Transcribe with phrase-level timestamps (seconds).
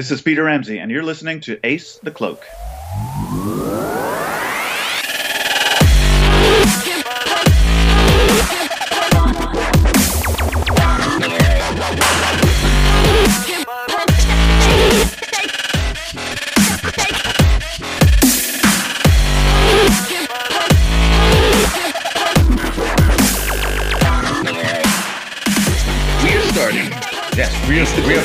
[0.00, 2.42] This is Peter Ramsey, and you're listening to Ace the Cloak.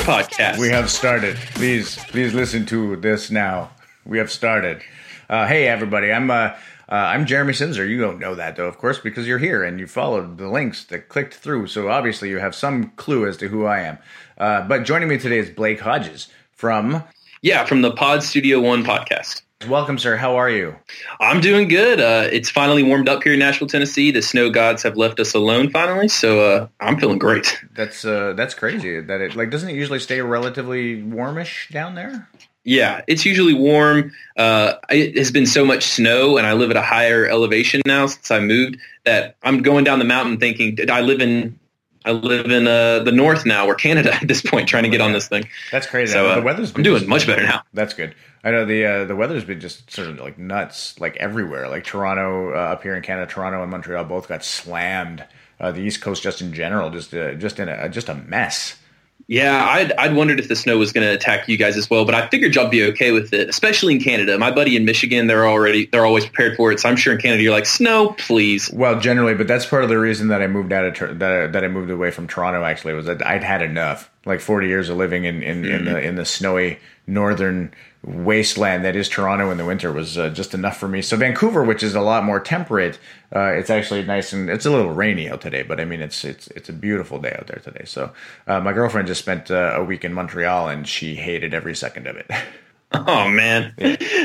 [0.06, 0.60] Podcast.
[0.60, 1.36] we have started.
[1.56, 3.72] Please, please listen to this now.
[4.06, 4.84] We have started.
[5.28, 6.12] Uh, hey, everybody.
[6.12, 6.56] I'm uh, uh,
[6.90, 7.90] I'm Jeremy Simser.
[7.90, 10.86] You don't know that though, of course, because you're here and you followed the links
[10.86, 11.66] that clicked through.
[11.68, 13.98] So obviously, you have some clue as to who I am.
[14.38, 17.04] Uh, but joining me today is Blake Hodges from.
[17.42, 19.42] yeah, from the Pod Studio One podcast.
[19.64, 20.18] Welcome, sir.
[20.18, 20.76] How are you?
[21.20, 22.00] I'm doing good.
[22.00, 24.12] Uh, it's finally warmed up here in Nashville, Tennessee.
[24.12, 27.64] The snow gods have left us alone finally, so uh, I'm feeling great.
[27.74, 29.00] That's uh, that's crazy.
[29.00, 32.28] That it like doesn't it usually stay relatively warmish down there?
[32.66, 34.12] Yeah, it's usually warm.
[34.38, 38.08] Uh, it has been so much snow, and I live at a higher elevation now
[38.08, 38.78] since I moved.
[39.06, 41.58] That I'm going down the mountain thinking, I live in?
[42.06, 45.02] I live in uh, the north now, or Canada at this point, trying to get
[45.02, 45.48] on this thing.
[45.72, 46.14] That's crazy.
[46.14, 47.64] So uh, the weather's I'm been doing just- much better now.
[47.74, 48.16] That's good.
[48.44, 51.68] I know the uh, the weather's been just sort of like nuts, like everywhere.
[51.68, 55.26] Like Toronto uh, up here in Canada, Toronto and Montreal both got slammed.
[55.60, 58.78] Uh, the East Coast, just in general, just uh, just in a just a mess.
[59.28, 62.06] Yeah, I'd, I'd wondered if the snow was going to attack you guys as well,
[62.06, 64.38] but I figured y'all be okay with it, especially in Canada.
[64.38, 66.80] My buddy in Michigan, they're already they're always prepared for it.
[66.80, 68.72] So I'm sure in Canada you're like snow, please.
[68.72, 71.48] Well, generally, but that's part of the reason that I moved out of that I,
[71.48, 72.64] that I moved away from Toronto.
[72.64, 74.12] Actually, was that I'd had enough.
[74.26, 75.86] Like forty years of living in in, in hmm.
[75.86, 77.74] the in the snowy northern
[78.06, 81.02] wasteland that is Toronto in the winter was uh, just enough for me.
[81.02, 83.00] So Vancouver, which is a lot more temperate,
[83.36, 86.24] uh, it's actually nice and it's a little rainy out today, but I mean it's
[86.24, 87.86] it's it's a beautiful day out there today.
[87.86, 88.14] So
[88.48, 92.08] uh, my girlfriend just spent uh, a week in Montreal and she hated every second
[92.08, 92.30] of it.
[93.08, 93.74] Oh man.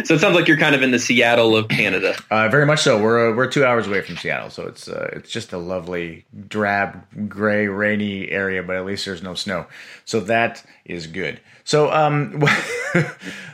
[0.04, 2.14] So it sounds like you're kind of in the Seattle of Canada.
[2.30, 3.00] Uh, very much so.
[3.00, 6.24] We're uh, we're two hours away from Seattle, so it's uh, it's just a lovely
[6.48, 8.62] drab, gray, rainy area.
[8.62, 9.66] But at least there's no snow,
[10.04, 11.40] so that is good.
[11.64, 12.42] So, um,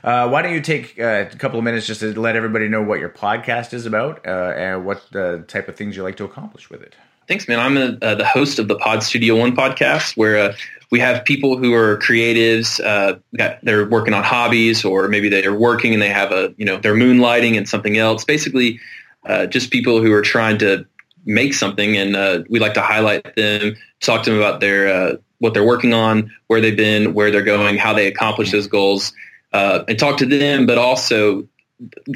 [0.05, 2.83] uh, why don't you take uh, a couple of minutes just to let everybody know
[2.83, 5.11] what your podcast is about uh, and what
[5.49, 6.95] type of things you like to accomplish with it?
[7.29, 7.59] Thanks, man.
[7.59, 10.55] I'm a, uh, the host of the Pod Studio One podcast, where uh,
[10.91, 12.81] we have people who are creatives.
[12.85, 16.65] Uh, that they're working on hobbies, or maybe they're working and they have a you
[16.65, 18.25] know they're moonlighting and something else.
[18.25, 18.81] Basically,
[19.25, 20.87] uh, just people who are trying to
[21.25, 25.17] make something, and uh, we like to highlight them, talk to them about their uh,
[25.39, 29.13] what they're working on, where they've been, where they're going, how they accomplish those goals,
[29.53, 31.49] uh, and talk to them, but also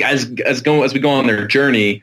[0.03, 2.03] as as go as we go on their journey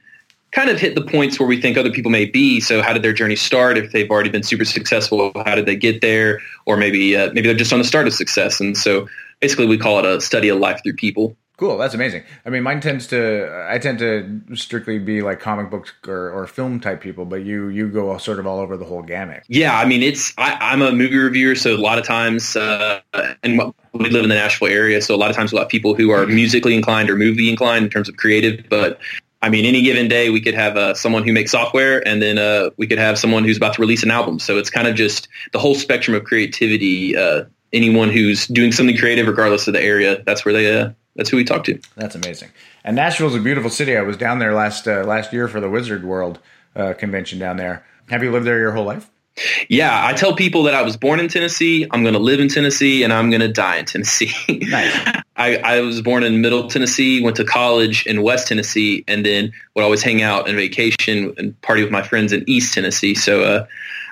[0.51, 2.59] kind of hit the points where we think other people may be.
[2.59, 3.77] So how did their journey start?
[3.77, 6.39] If they've already been super successful, how did they get there?
[6.65, 8.59] Or maybe uh, maybe they're just on the start of success.
[8.59, 9.07] And so
[9.39, 11.35] basically, we call it a study of life through people.
[11.57, 12.21] Cool, that's amazing.
[12.45, 16.45] I mean, mine tends to I tend to strictly be like comic book or, or
[16.45, 19.43] film type people, but you you go sort of all over the whole gamut.
[19.47, 23.01] Yeah, I mean, it's I, I'm a movie reviewer, so a lot of times, uh,
[23.41, 23.59] and
[23.93, 26.11] we live in the Nashville area, so a lot of times we have people who
[26.11, 28.63] are musically inclined or movie inclined in terms of creative.
[28.69, 28.99] But
[29.41, 32.37] I mean, any given day, we could have uh, someone who makes software, and then
[32.37, 34.39] uh, we could have someone who's about to release an album.
[34.39, 37.15] So it's kind of just the whole spectrum of creativity.
[37.15, 41.29] Uh, anyone who's doing something creative, regardless of the area, that's where they uh, that's
[41.29, 41.79] who we talk to.
[41.95, 42.49] That's amazing.
[42.83, 43.97] And Nashville's a beautiful city.
[43.97, 46.39] I was down there last uh, last year for the Wizard World
[46.75, 47.85] uh, convention down there.
[48.09, 49.09] Have you lived there your whole life?
[49.69, 52.47] Yeah, I tell people that I was born in Tennessee, I'm going to live in
[52.47, 54.33] Tennessee, and I'm going to die in Tennessee.
[54.67, 55.21] Nice.
[55.37, 59.53] I, I was born in Middle Tennessee, went to college in West Tennessee, and then
[59.75, 63.13] would always hang out and vacation and party with my friends in East Tennessee.
[63.13, 63.65] So uh,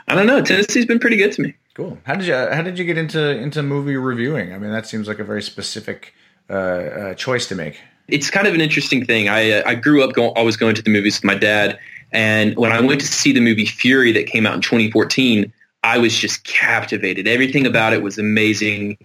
[0.08, 0.42] I don't know.
[0.42, 1.56] Tennessee's been pretty good to me.
[1.74, 1.98] Cool.
[2.06, 4.54] How did you How did you get into into movie reviewing?
[4.54, 6.14] I mean, that seems like a very specific
[6.50, 7.82] uh, uh, choice to make.
[8.08, 9.28] It's kind of an interesting thing.
[9.28, 11.80] I uh, I grew up going, always going to the movies with my dad,
[12.16, 15.52] and when I went to see the movie Fury that came out in 2014,
[15.84, 17.28] I was just captivated.
[17.28, 18.98] Everything about it was amazing.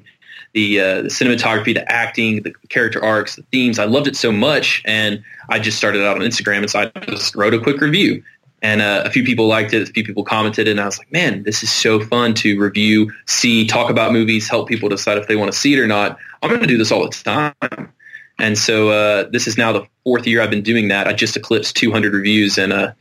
[0.55, 3.81] The, uh, the cinematography, the acting, the character arcs, the themes.
[3.81, 7.01] I loved it so much, and I just started out on Instagram, and so I
[7.07, 8.23] just wrote a quick review.
[8.63, 11.11] And uh, a few people liked it, a few people commented, and I was like,
[11.11, 15.27] man, this is so fun to review, see, talk about movies, help people decide if
[15.27, 16.17] they want to see it or not.
[16.43, 17.93] I'm going to do this all the time.
[18.41, 21.07] And so uh, this is now the fourth year I've been doing that.
[21.07, 22.93] I just eclipsed 200 reviews, and uh,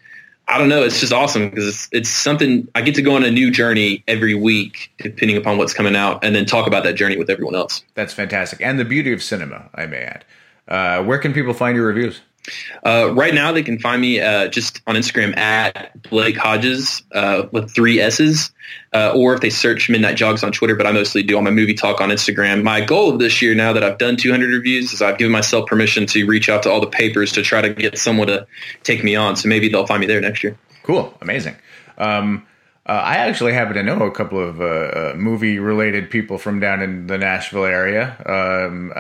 [0.48, 0.84] I don't know.
[0.84, 4.04] It's just awesome because it's it's something I get to go on a new journey
[4.08, 7.56] every week, depending upon what's coming out, and then talk about that journey with everyone
[7.56, 7.84] else.
[7.94, 8.60] That's fantastic.
[8.62, 10.26] And the beauty of cinema, I may add.
[10.68, 12.22] Uh, where can people find your reviews?
[12.86, 17.48] Uh, right now, they can find me uh, just on Instagram at Blake Hodges uh,
[17.52, 18.52] with three S's,
[18.94, 20.76] uh, or if they search Midnight Jogs on Twitter.
[20.76, 22.64] But I mostly do all my movie talk on Instagram.
[22.64, 25.68] My goal of this year, now that I've done 200 reviews, is I've given myself
[25.68, 28.48] permission to reach out to all the papers to try to get someone to
[28.84, 29.36] take me on.
[29.36, 30.58] So maybe they'll find me there next year.
[30.84, 31.56] Cool, amazing.
[31.98, 32.46] Um,
[32.90, 37.06] uh, I actually happen to know a couple of uh, movie-related people from down in
[37.06, 38.16] the Nashville area.
[38.26, 38.92] Um,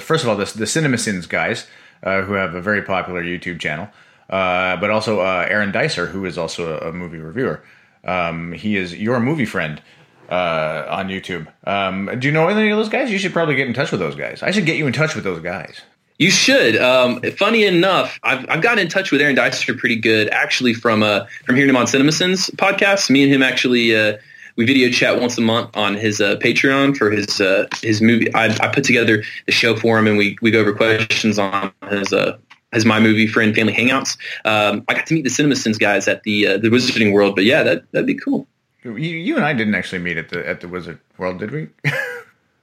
[0.00, 1.68] first of all, the, the CinemaSins guys,
[2.04, 3.88] uh, who have a very popular YouTube channel,
[4.28, 7.64] but also Aaron Dicer, who is also a, movie reviewer.
[8.04, 9.82] Um, he is your movie friend
[10.28, 11.48] on YouTube.
[11.66, 13.10] Um, do you know any of those guys?
[13.10, 14.42] You should probably get in touch with those guys.
[14.42, 15.80] I should get you in touch with those guys.
[16.18, 16.76] You should.
[16.76, 21.02] Um, funny enough, I've, I've gotten in touch with Aaron Dicer pretty good, actually from
[21.02, 23.10] uh, from hearing him on CinemaSins podcast.
[23.10, 24.18] Me and him actually uh,
[24.56, 28.32] we video chat once a month on his uh, Patreon for his uh, his movie.
[28.34, 31.72] I, I, put together the show for him, and we, we go over questions on
[31.90, 32.38] his uh,
[32.72, 34.16] his my movie friend family hangouts.
[34.44, 37.44] Um, I got to meet the CinemaSins guys at the uh, the Wizarding World, but
[37.44, 38.46] yeah, that that'd be cool.
[38.82, 41.68] You, you and I didn't actually meet at the at the Wizard World, did we?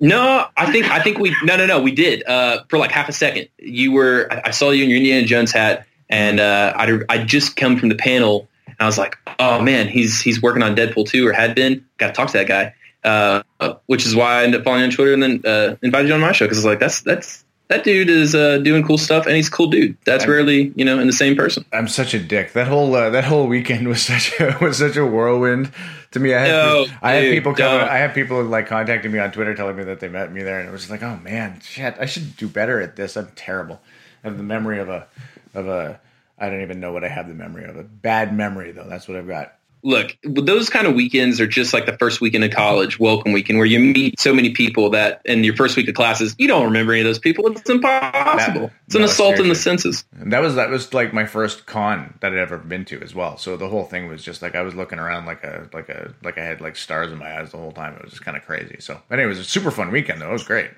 [0.01, 3.07] No, I think I think we no no no we did uh, for like half
[3.07, 3.49] a second.
[3.59, 7.23] You were I, I saw you in your Indiana Jones hat, and uh, I I
[7.23, 10.75] just come from the panel, and I was like, oh man, he's he's working on
[10.75, 11.85] Deadpool two or had been.
[11.97, 12.73] Got to talk to that guy,
[13.03, 13.43] uh,
[13.85, 16.21] which is why I ended up following on Twitter and then uh, invited you on
[16.21, 19.25] my show because I was like, that's that's that dude is uh, doing cool stuff
[19.25, 19.97] and he's a cool dude.
[20.05, 21.63] That's I'm, rarely, you know, in the same person.
[21.71, 22.51] I'm such a dick.
[22.51, 25.71] That whole uh, that whole weekend was such a was such a whirlwind
[26.11, 26.33] to me.
[26.33, 29.55] I had no, I had people coming, I had people like contacting me on Twitter
[29.55, 32.05] telling me that they met me there, and it was like, oh man, shit, I
[32.05, 33.15] should do better at this.
[33.15, 33.81] I'm terrible.
[34.23, 35.07] I have the memory of a
[35.53, 35.99] of a
[36.41, 37.77] I don't even know what I have the memory of.
[37.77, 38.87] A bad memory though.
[38.89, 39.53] That's what I've got
[39.83, 43.57] look, those kind of weekends are just like the first weekend of college, welcome weekend,
[43.57, 46.65] where you meet so many people that in your first week of classes, you don't
[46.65, 47.47] remember any of those people.
[47.47, 48.61] It's impossible.
[48.61, 49.45] That, it's an no, assault seriously.
[49.45, 50.05] in the senses.
[50.19, 53.15] And that was that was like my first con that I'd ever been to as
[53.15, 53.37] well.
[53.37, 56.13] So the whole thing was just like I was looking around like a like a
[56.23, 57.95] like I had like stars in my eyes the whole time.
[57.95, 58.77] It was just kind of crazy.
[58.79, 60.29] So, anyway, it was a super fun weekend though.
[60.29, 60.71] It was great.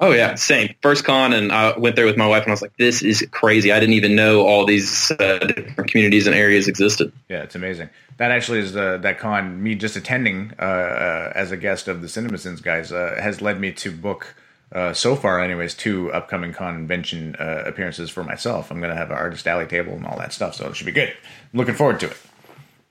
[0.00, 0.74] Oh yeah, same.
[0.80, 3.26] First con, and I went there with my wife, and I was like, "This is
[3.32, 3.72] crazy!
[3.72, 7.90] I didn't even know all these uh, different communities and areas existed." Yeah, it's amazing.
[8.18, 9.60] That actually is uh, that con.
[9.60, 13.60] Me just attending uh, uh as a guest of the CinemaSins guys uh, has led
[13.60, 14.36] me to book.
[14.70, 18.70] Uh, so far, anyways, two upcoming convention appearances for myself.
[18.70, 20.84] I'm going to have an artist alley table and all that stuff, so it should
[20.84, 21.08] be good.
[21.08, 22.16] I'm looking forward to it.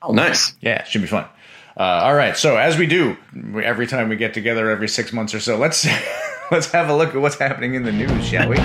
[0.02, 0.56] Oh, nice.
[0.60, 1.26] Yeah, should be fun.
[1.78, 3.16] all right, so as we do
[3.64, 5.88] every time we get together every six months or so, let's
[6.52, 8.56] let's have a look at what's happening in the news, shall we?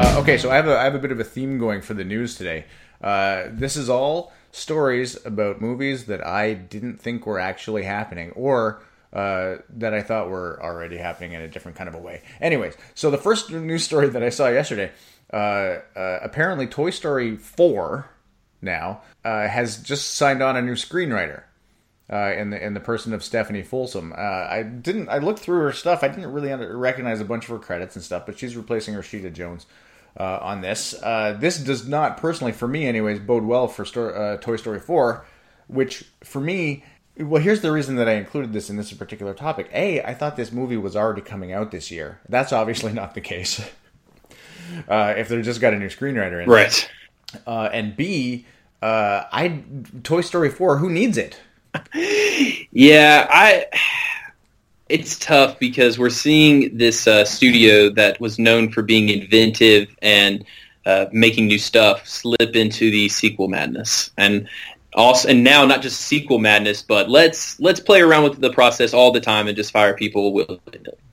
[0.00, 1.94] Uh, okay, so I have a I have a bit of a theme going for
[1.94, 2.64] the news today.
[3.00, 8.82] Uh, this is all stories about movies that I didn't think were actually happening, or
[9.12, 12.22] uh, that I thought were already happening in a different kind of a way.
[12.40, 14.90] Anyways, so the first news story that I saw yesterday,
[15.32, 15.36] uh,
[15.96, 18.10] uh, apparently Toy Story four
[18.60, 21.42] now uh, has just signed on a new screenwriter
[22.10, 24.12] uh, in the in the person of Stephanie Folsom.
[24.12, 25.08] Uh, I didn't.
[25.08, 26.02] I looked through her stuff.
[26.02, 28.94] I didn't really under, recognize a bunch of her credits and stuff, but she's replacing
[28.94, 29.66] Rashida Jones
[30.18, 30.94] uh, on this.
[31.02, 33.84] Uh, this does not personally, for me, anyways, bode well for
[34.14, 35.26] uh, Toy Story Four,
[35.66, 36.84] which for me.
[37.18, 39.68] Well, here's the reason that I included this in this particular topic.
[39.74, 42.20] A, I thought this movie was already coming out this year.
[42.28, 43.60] That's obviously not the case.
[44.86, 46.90] Uh, if they just got a new screenwriter in, right?
[47.46, 48.44] and B,
[48.82, 49.62] I
[50.02, 50.76] Toy Story Four.
[50.76, 51.40] Who needs it?
[52.72, 53.66] yeah, I.
[54.88, 60.46] It's tough because we're seeing this uh, studio that was known for being inventive and
[60.86, 64.48] uh, making new stuff slip into the sequel madness, and
[64.94, 68.94] also, and now not just sequel madness, but let's let's play around with the process
[68.94, 70.60] all the time and just fire people willy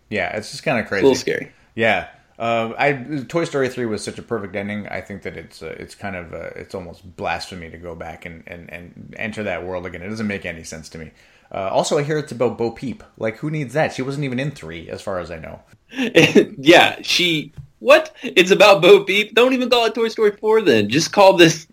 [0.10, 1.00] Yeah, it's just kind of crazy.
[1.00, 1.52] It's a little scary.
[1.76, 2.94] Yeah, uh, I
[3.28, 4.88] Toy Story three was such a perfect ending.
[4.88, 8.26] I think that it's uh, it's kind of uh, it's almost blasphemy to go back
[8.26, 10.02] and, and, and enter that world again.
[10.02, 11.12] It doesn't make any sense to me.
[11.54, 13.04] Uh, also, I hear it's about Bo Peep.
[13.18, 13.94] Like, who needs that?
[13.94, 15.62] She wasn't even in three, as far as I know.
[16.58, 17.54] yeah, she.
[17.80, 18.14] What?
[18.22, 19.34] It's about Bo Peep.
[19.34, 20.62] Don't even call it Toy Story four.
[20.62, 21.68] Then just call this.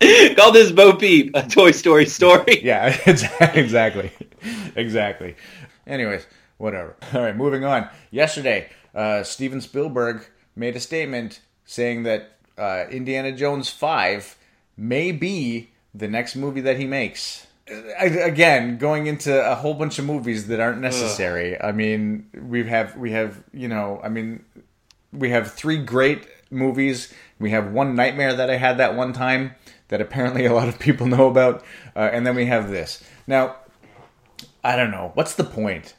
[0.36, 2.60] call this Bo Peep a Toy Story story.
[2.62, 4.12] yeah, exactly,
[4.76, 5.34] exactly.
[5.86, 6.26] Anyways,
[6.58, 6.94] whatever.
[7.14, 7.88] All right, moving on.
[8.10, 10.24] Yesterday uh, Steven Spielberg
[10.56, 14.36] made a statement saying that uh, Indiana Jones 5
[14.76, 17.46] may be the next movie that he makes.
[17.68, 21.56] I, again, going into a whole bunch of movies that aren't necessary.
[21.56, 21.68] Ugh.
[21.68, 24.44] I mean, we have we have you know, I mean,
[25.12, 27.12] we have three great movies.
[27.38, 29.54] We have one nightmare that I had that one time
[29.88, 31.62] that apparently a lot of people know about,
[31.94, 33.02] uh, and then we have this.
[33.26, 33.56] Now,
[34.64, 35.94] I don't know what's the point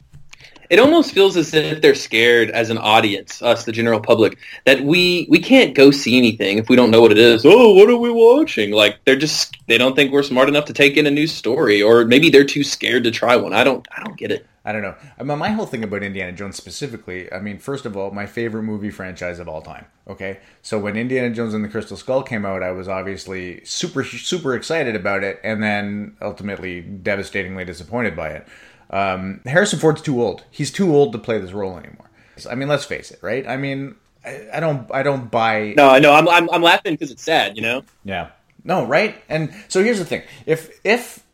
[0.70, 4.82] it almost feels as if they're scared as an audience, us, the general public, that
[4.82, 7.44] we we can't go see anything if we don't know what it is.
[7.44, 8.70] Oh, what are we watching?
[8.70, 11.82] Like they're just they don't think we're smart enough to take in a new story,
[11.82, 13.52] or maybe they're too scared to try one.
[13.52, 14.46] I don't I don't get it.
[14.64, 14.94] I don't know.
[15.18, 18.26] I mean, my whole thing about Indiana Jones specifically, I mean, first of all, my
[18.26, 19.86] favorite movie franchise of all time.
[20.06, 24.04] Okay, so when Indiana Jones and the Crystal Skull came out, I was obviously super
[24.04, 28.46] super excited about it, and then ultimately devastatingly disappointed by it.
[28.90, 30.44] Um, Harrison Ford's too old.
[30.50, 32.10] He's too old to play this role anymore.
[32.50, 33.46] I mean, let's face it, right?
[33.46, 33.94] I mean,
[34.24, 35.74] I, I don't, I don't buy.
[35.76, 36.12] No, I know.
[36.12, 37.56] I'm, I'm, I'm laughing because it's sad.
[37.56, 37.84] You know.
[38.04, 38.30] Yeah.
[38.64, 39.16] No, right?
[39.28, 41.24] And so here's the thing: if if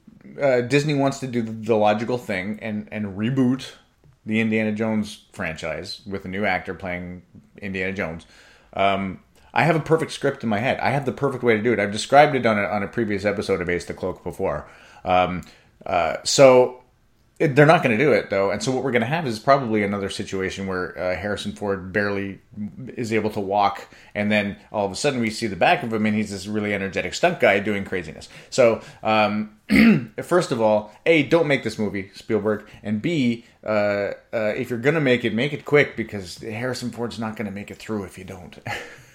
[0.41, 3.73] uh, Disney wants to do the logical thing and and reboot
[4.25, 7.23] the Indiana Jones franchise with a new actor playing
[7.59, 8.27] Indiana Jones,
[8.75, 9.21] um,
[9.55, 10.79] I have a perfect script in my head.
[10.81, 11.81] I have the perfect way to do it.
[11.81, 14.69] I've described it on a, on a previous episode of Ace the Cloak before.
[15.05, 15.43] Um,
[15.85, 16.83] uh, so
[17.39, 19.27] it, they're not going to do it though, and so what we're going to have
[19.27, 22.41] is probably another situation where uh, Harrison Ford barely
[22.89, 25.93] is able to walk, and then all of a sudden we see the back of
[25.93, 28.29] him, and he's this really energetic stunt guy doing craziness.
[28.49, 29.59] So, um,
[30.23, 34.79] first of all, a don't make this movie, Spielberg, and b uh, uh, if you're
[34.79, 37.77] going to make it, make it quick because Harrison Ford's not going to make it
[37.77, 38.59] through if you don't.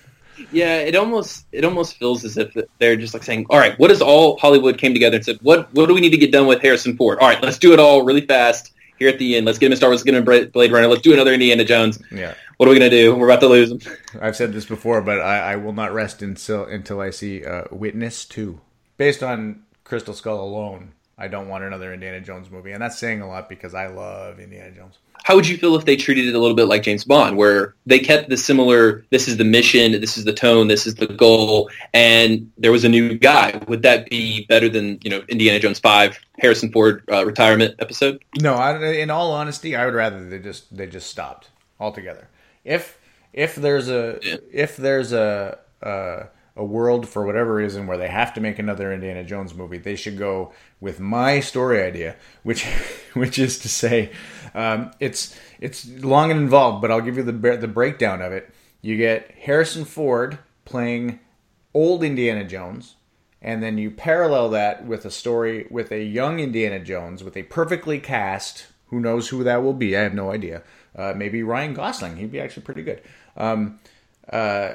[0.51, 3.91] Yeah, it almost it almost feels as if they're just like saying, "All right, what
[3.91, 6.47] is all Hollywood came together and said, what what do we need to get done
[6.47, 7.19] with Harrison Ford?
[7.19, 9.45] All right, let's do it all really fast here at the end.
[9.45, 11.33] Let's get him a Star Wars, let's get him a Blade Runner, let's do another
[11.33, 11.99] Indiana Jones.
[12.11, 13.15] Yeah, what are we gonna do?
[13.15, 13.79] We're about to lose him.
[14.21, 17.63] I've said this before, but I, I will not rest until until I see uh,
[17.71, 18.61] Witness two,
[18.97, 20.93] based on Crystal Skull alone.
[21.17, 24.39] I don't want another Indiana Jones movie, and that's saying a lot because I love
[24.39, 24.97] Indiana Jones.
[25.23, 27.75] How would you feel if they treated it a little bit like James Bond, where
[27.85, 31.07] they kept the similar, this is the mission, this is the tone, this is the
[31.07, 33.61] goal, and there was a new guy?
[33.67, 38.23] Would that be better than, you know, Indiana Jones 5, Harrison Ford uh, retirement episode?
[38.41, 41.49] No, I, in all honesty, I would rather they just they just stopped
[41.79, 42.27] altogether.
[42.63, 42.97] If
[43.33, 44.37] if there's a yeah.
[44.51, 46.25] if there's a uh,
[46.55, 49.95] a world for whatever reason where they have to make another Indiana Jones movie, they
[49.95, 52.65] should go with my story idea, which
[53.13, 54.11] which is to say,
[54.53, 58.53] um, it's it's long and involved, but I'll give you the the breakdown of it.
[58.81, 61.19] You get Harrison Ford playing
[61.73, 62.95] old Indiana Jones,
[63.41, 67.43] and then you parallel that with a story with a young Indiana Jones with a
[67.43, 68.67] perfectly cast.
[68.87, 69.95] Who knows who that will be?
[69.95, 70.63] I have no idea.
[70.95, 72.17] Uh, maybe Ryan Gosling.
[72.17, 73.01] He'd be actually pretty good.
[73.37, 73.79] Um,
[74.29, 74.73] uh,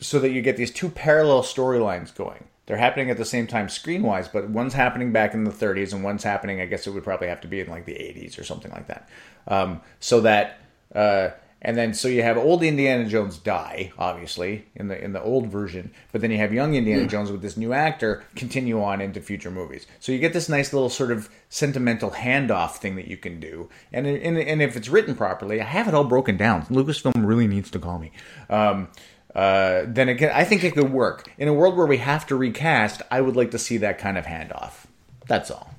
[0.00, 2.47] so that you get these two parallel storylines going.
[2.68, 5.94] They're happening at the same time screen wise, but one's happening back in the 30s
[5.94, 8.38] and one's happening, I guess it would probably have to be in like the 80s
[8.38, 9.08] or something like that.
[9.46, 10.60] Um, so that,
[10.94, 11.30] uh,
[11.62, 15.46] and then so you have old Indiana Jones die, obviously in the in the old
[15.46, 17.08] version, but then you have young Indiana mm.
[17.08, 19.86] Jones with this new actor continue on into future movies.
[19.98, 23.70] So you get this nice little sort of sentimental handoff thing that you can do,
[23.92, 26.66] and and, and if it's written properly, I have it all broken down.
[26.66, 28.12] Lucasfilm really needs to call me.
[28.48, 28.88] Um,
[29.38, 31.30] uh, then again, I think it could work.
[31.38, 34.18] In a world where we have to recast, I would like to see that kind
[34.18, 34.86] of handoff.
[35.28, 35.72] That's all.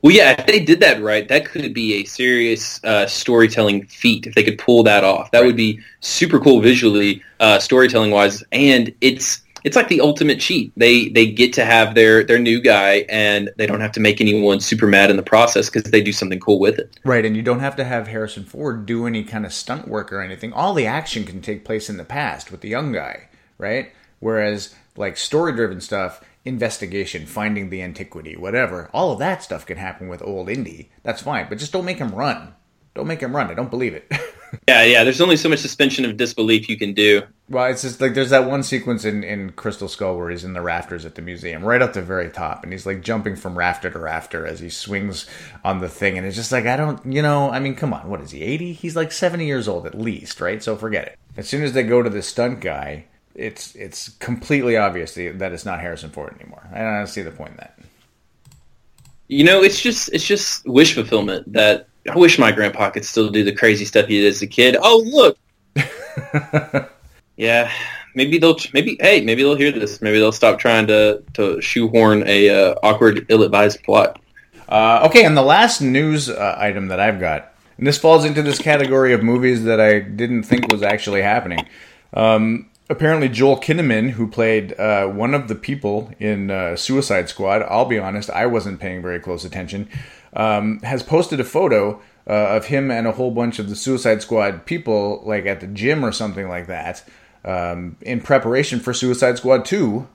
[0.00, 4.26] Well, yeah, if they did that right, that could be a serious uh, storytelling feat
[4.26, 5.30] if they could pull that off.
[5.32, 5.46] That right.
[5.46, 10.72] would be super cool visually, uh, storytelling wise, and it's it's like the ultimate cheat.
[10.76, 14.20] They they get to have their their new guy, and they don't have to make
[14.20, 16.96] anyone super mad in the process because they do something cool with it.
[17.04, 20.12] Right, and you don't have to have Harrison Ford do any kind of stunt work
[20.12, 20.52] or anything.
[20.52, 23.90] All the action can take place in the past with the young guy, right?
[24.20, 29.78] Whereas like story driven stuff, investigation, finding the antiquity, whatever, all of that stuff can
[29.78, 30.90] happen with old Indy.
[31.02, 32.54] That's fine, but just don't make him run.
[32.94, 33.50] Don't make him run.
[33.50, 34.10] I don't believe it.
[34.68, 35.04] yeah, yeah.
[35.04, 37.22] There's only so much suspension of disbelief you can do.
[37.48, 40.52] Well, it's just like there's that one sequence in, in Crystal Skull where he's in
[40.52, 43.56] the rafters at the museum, right at the very top, and he's like jumping from
[43.56, 45.26] rafter to rafter as he swings
[45.64, 48.08] on the thing, and it's just like I don't, you know, I mean, come on,
[48.08, 48.72] what is he, 80?
[48.72, 50.62] He's like 70 years old at least, right?
[50.62, 51.18] So forget it.
[51.36, 53.04] As soon as they go to the stunt guy,
[53.36, 56.66] it's it's completely obvious that it's not Harrison Ford anymore.
[56.72, 57.78] I don't see the point in that.
[59.28, 63.30] You know, it's just it's just wish fulfillment that I wish my grandpa could still
[63.30, 64.76] do the crazy stuff he did as a kid.
[64.80, 65.38] Oh, look.
[67.36, 67.70] yeah,
[68.14, 70.00] maybe they'll maybe hey maybe they'll hear this.
[70.02, 74.20] Maybe they'll stop trying to to shoehorn a uh, awkward, ill-advised plot.
[74.68, 78.42] Uh, okay, and the last news uh, item that I've got, and this falls into
[78.42, 81.68] this category of movies that I didn't think was actually happening.
[82.14, 87.62] Um, apparently, Joel Kinnaman, who played uh, one of the people in uh, Suicide Squad,
[87.62, 89.88] I'll be honest, I wasn't paying very close attention
[90.36, 94.22] um, has posted a photo uh, of him and a whole bunch of the Suicide
[94.22, 97.02] Squad people, like at the gym or something like that,
[97.44, 100.06] um, in preparation for Suicide Squad 2,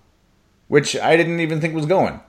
[0.67, 2.21] which I didn't even think was going.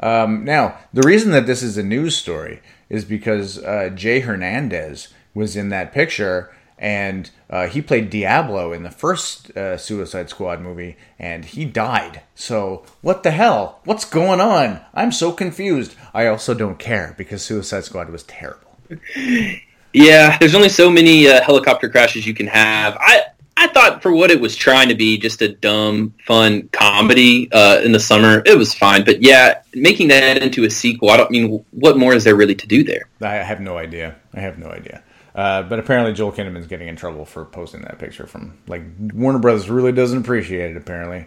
[0.00, 5.08] Um, now, the reason that this is a news story is because uh, Jay Hernandez
[5.34, 10.60] was in that picture, and uh, he played Diablo in the first uh, Suicide Squad
[10.60, 12.22] movie, and he died.
[12.34, 13.80] So, what the hell?
[13.84, 14.80] What's going on?
[14.92, 15.94] I'm so confused.
[16.12, 18.76] I also don't care because Suicide Squad was terrible.
[19.96, 22.98] Yeah, there's only so many uh, helicopter crashes you can have.
[23.00, 23.22] I
[23.56, 27.80] I thought for what it was trying to be, just a dumb, fun comedy uh,
[27.82, 29.04] in the summer, it was fine.
[29.04, 32.54] But yeah, making that into a sequel, I don't mean what more is there really
[32.54, 33.08] to do there?
[33.22, 34.16] I have no idea.
[34.34, 35.02] I have no idea.
[35.36, 39.38] Uh, but apparently Joel Kinnaman's getting in trouble for posting that picture from like Warner
[39.38, 41.26] Brothers really doesn't appreciate it apparently.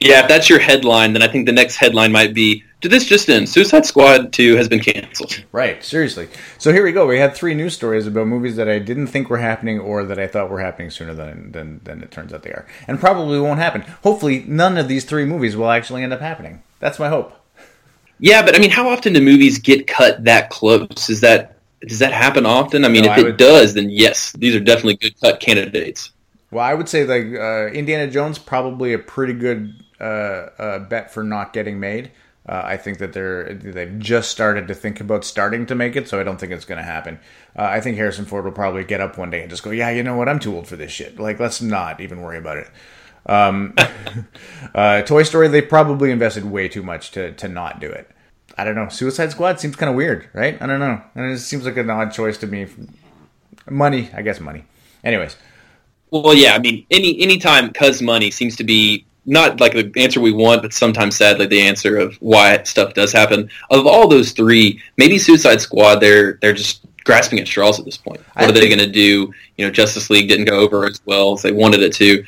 [0.00, 3.04] Yeah, if that's your headline, then I think the next headline might be Did this
[3.04, 3.48] just end?
[3.48, 5.44] Suicide Squad 2 has been canceled.
[5.52, 6.28] Right, seriously.
[6.58, 7.06] So here we go.
[7.06, 10.18] We had three news stories about movies that I didn't think were happening or that
[10.18, 12.66] I thought were happening sooner than, than, than it turns out they are.
[12.88, 13.82] And probably won't happen.
[14.02, 16.62] Hopefully, none of these three movies will actually end up happening.
[16.80, 17.32] That's my hope.
[18.18, 21.10] Yeah, but I mean, how often do movies get cut that close?
[21.10, 21.53] Is that
[21.88, 22.84] does that happen often?
[22.84, 25.40] I mean, No, if I it would- does, then yes, these are definitely good cut
[25.40, 26.10] candidates.
[26.50, 31.12] Well, I would say like uh, Indiana Jones probably a pretty good uh, uh, bet
[31.12, 32.12] for not getting made.
[32.46, 36.08] Uh, I think that they're they've just started to think about starting to make it,
[36.08, 37.18] so I don't think it's going to happen.
[37.56, 39.88] Uh, I think Harrison Ford will probably get up one day and just go, "Yeah,
[39.90, 40.28] you know what?
[40.28, 41.18] I'm too old for this shit.
[41.18, 42.68] Like, let's not even worry about it."
[43.26, 43.74] Um,
[44.74, 48.10] uh, Toy Story, they probably invested way too much to to not do it.
[48.56, 48.88] I don't know.
[48.88, 50.60] Suicide Squad seems kind of weird, right?
[50.60, 51.00] I don't know.
[51.14, 52.66] And it seems like an odd choice to me.
[53.68, 54.64] Money, I guess, money.
[55.02, 55.36] Anyways.
[56.10, 60.20] Well, yeah, I mean, any anytime cuz money seems to be not like the answer
[60.20, 63.50] we want, but sometimes sadly the answer of why stuff does happen.
[63.70, 67.96] Of all those three, maybe Suicide Squad, they're they're just grasping at straws at this
[67.96, 68.20] point.
[68.34, 69.32] What I are they going to do?
[69.56, 72.24] You know, Justice League didn't go over as well as they wanted it to.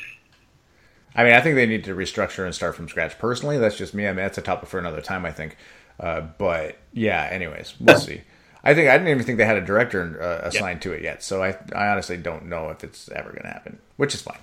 [1.15, 3.17] I mean, I think they need to restructure and start from scratch.
[3.17, 4.05] Personally, that's just me.
[4.05, 5.57] I mean, that's a topic for another time, I think.
[5.99, 8.21] Uh, but yeah, anyways, we'll see.
[8.63, 11.23] I think I didn't even think they had a director uh, assigned to it yet,
[11.23, 14.39] so I, I honestly don't know if it's ever going to happen, which is fine.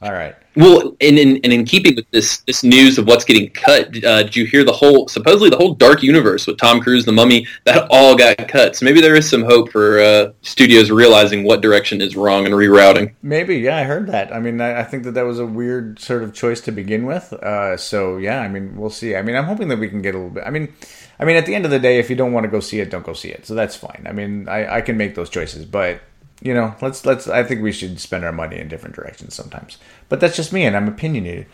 [0.00, 0.36] All right.
[0.54, 4.22] Well, and in, and in keeping with this this news of what's getting cut, uh,
[4.22, 7.46] did you hear the whole supposedly the whole Dark Universe with Tom Cruise, the Mummy,
[7.64, 8.76] that all got cut?
[8.76, 12.54] So maybe there is some hope for uh, studios realizing what direction is wrong and
[12.54, 13.12] rerouting.
[13.22, 14.32] Maybe, yeah, I heard that.
[14.32, 17.04] I mean, I, I think that that was a weird sort of choice to begin
[17.04, 17.32] with.
[17.32, 19.16] Uh, so yeah, I mean, we'll see.
[19.16, 20.44] I mean, I'm hoping that we can get a little bit.
[20.46, 20.72] I mean,
[21.18, 22.78] I mean, at the end of the day, if you don't want to go see
[22.78, 23.46] it, don't go see it.
[23.46, 24.06] So that's fine.
[24.08, 26.00] I mean, I, I can make those choices, but
[26.40, 27.28] you know, let's let's.
[27.28, 29.78] I think we should spend our money in different directions sometimes.
[30.08, 31.46] But that's just me, and I'm opinionated.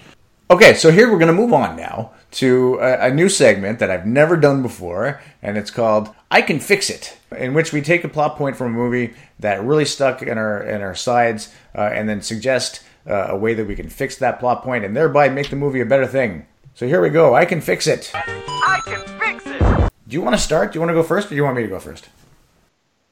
[0.51, 3.91] Okay, so here we're going to move on now to a, a new segment that
[3.91, 8.05] I've never done before, and it's called "I Can Fix It," in which we take
[8.05, 11.91] a plot point from a movie that really stuck in our in our sides, uh,
[11.93, 15.31] and then suggest uh, a way that we can fix that plot point, and thereby
[15.31, 16.47] make the movie a better thing.
[16.75, 17.35] So here we go.
[17.35, 18.11] I can fix it.
[18.15, 19.91] I can fix it.
[20.07, 20.73] Do you want to start?
[20.73, 22.09] Do you want to go first, or do you want me to go first?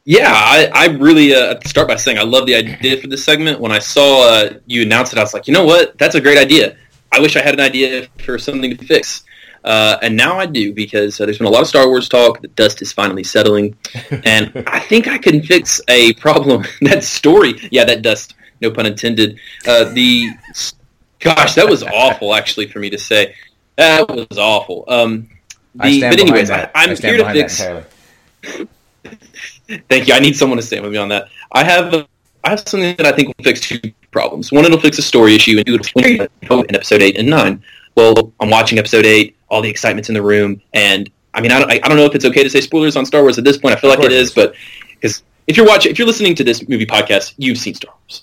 [0.04, 3.60] Yeah, I, I really uh, start by saying I love the idea for this segment.
[3.60, 5.96] When I saw uh, you announce it, I was like, you know what?
[5.98, 6.76] That's a great idea.
[7.12, 9.22] I wish I had an idea for something to fix.
[9.64, 12.42] Uh, and now I do because uh, there's been a lot of Star Wars talk.
[12.42, 13.76] The dust is finally settling,
[14.24, 16.64] and I think I can fix a problem.
[16.80, 18.34] that story, yeah, that dust.
[18.60, 19.38] No pun intended.
[19.66, 20.30] Uh, the
[21.20, 22.34] gosh, that was awful.
[22.34, 23.34] Actually, for me to say,
[23.76, 24.84] that was awful.
[24.88, 25.28] Um,
[25.74, 26.72] the, I stand but anyways, that.
[26.74, 27.62] I, stand here to fix.
[29.88, 30.14] Thank you.
[30.14, 31.28] I need someone to stand with me on that.
[31.52, 32.04] I have uh,
[32.44, 33.80] I have something that I think will fix two
[34.10, 34.52] problems.
[34.52, 37.62] One, it'll fix a story issue, and two, it'll fix in episode eight and nine.
[37.96, 39.36] Well, I'm watching episode eight.
[39.48, 42.14] All the excitement's in the room, and I mean, I don't, I don't know if
[42.14, 43.74] it's okay to say spoilers on Star Wars at this point.
[43.76, 44.34] I feel like it is, is.
[44.34, 44.54] but
[45.00, 48.22] because if you're watching, if you're listening to this movie podcast, you've seen Star Wars.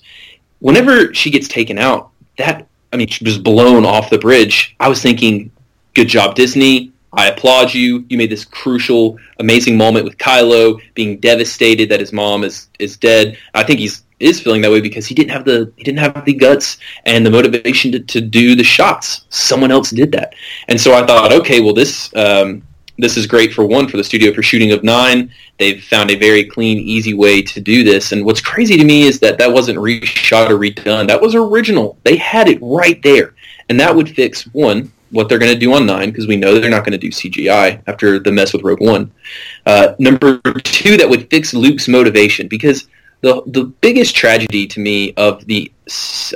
[0.60, 4.74] Whenever she gets taken out, that I mean, she was blown off the bridge.
[4.80, 5.50] I was thinking,
[5.94, 6.92] good job, Disney.
[7.12, 8.04] I applaud you.
[8.08, 12.96] You made this crucial, amazing moment with Kylo being devastated that his mom is is
[12.96, 13.36] dead.
[13.54, 16.24] I think he's is feeling that way because he didn't have the he didn't have
[16.24, 19.22] the guts and the motivation to, to do the shots.
[19.30, 20.34] Someone else did that,
[20.68, 22.62] and so I thought, okay, well this um,
[22.98, 25.32] this is great for one for the studio for shooting of nine.
[25.58, 28.12] They've found a very clean, easy way to do this.
[28.12, 31.06] And what's crazy to me is that that wasn't reshot or redone.
[31.06, 31.98] That was original.
[32.04, 33.34] They had it right there,
[33.68, 36.58] and that would fix one what they're going to do on nine because we know
[36.58, 39.10] they're not going to do CGI after the mess with Rogue One.
[39.66, 42.88] Uh, number two, that would fix Luke's motivation because
[43.20, 45.70] the the biggest tragedy to me of the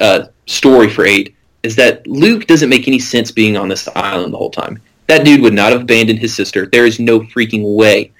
[0.00, 4.32] uh, story for eight is that Luke doesn't make any sense being on this island
[4.32, 4.80] the whole time.
[5.06, 6.66] That dude would not have abandoned his sister.
[6.66, 8.12] There is no freaking way.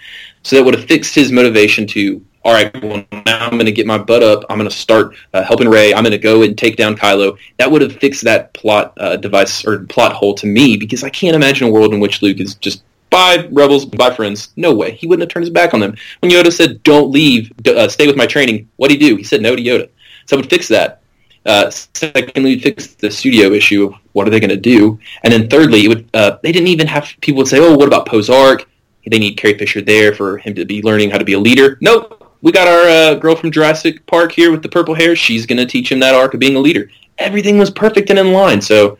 [0.42, 3.72] So that would have fixed his motivation to, all right, well, now I'm going to
[3.72, 4.44] get my butt up.
[4.50, 5.94] I'm going to start uh, helping Rey.
[5.94, 7.38] I'm going to go and take down Kylo.
[7.56, 11.08] That would have fixed that plot uh, device or plot hole to me because I
[11.08, 14.52] can't imagine a world in which Luke is just bye Rebels, bye friends.
[14.56, 14.90] No way.
[14.92, 15.96] He wouldn't have turned his back on them.
[16.20, 19.16] When Yoda said, "Don't leave, uh, stay with my training," what did he do?
[19.16, 19.88] He said no to Yoda.
[20.26, 21.00] So I would fix that.
[21.46, 25.48] Uh, secondly, fix the studio issue of what are they going to do, and then
[25.48, 28.68] thirdly, would uh, they didn't even have people would say, "Oh, what about Poe's arc?
[29.06, 31.78] They need Carrie Fisher there for him to be learning how to be a leader."
[31.80, 35.16] Nope, we got our uh, girl from Jurassic Park here with the purple hair.
[35.16, 36.90] She's going to teach him that arc of being a leader.
[37.16, 38.60] Everything was perfect and in line.
[38.60, 38.98] So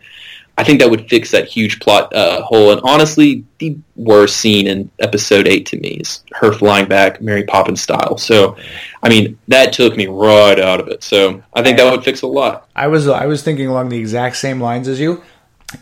[0.57, 2.71] I think that would fix that huge plot uh, hole.
[2.71, 7.43] And honestly, the worst scene in episode eight to me is her flying back Mary
[7.43, 8.17] Poppins style.
[8.17, 8.57] So,
[9.03, 11.03] I mean, that took me right out of it.
[11.03, 12.67] So I think that would fix a lot.
[12.75, 15.21] I was I was thinking along the exact same lines as you,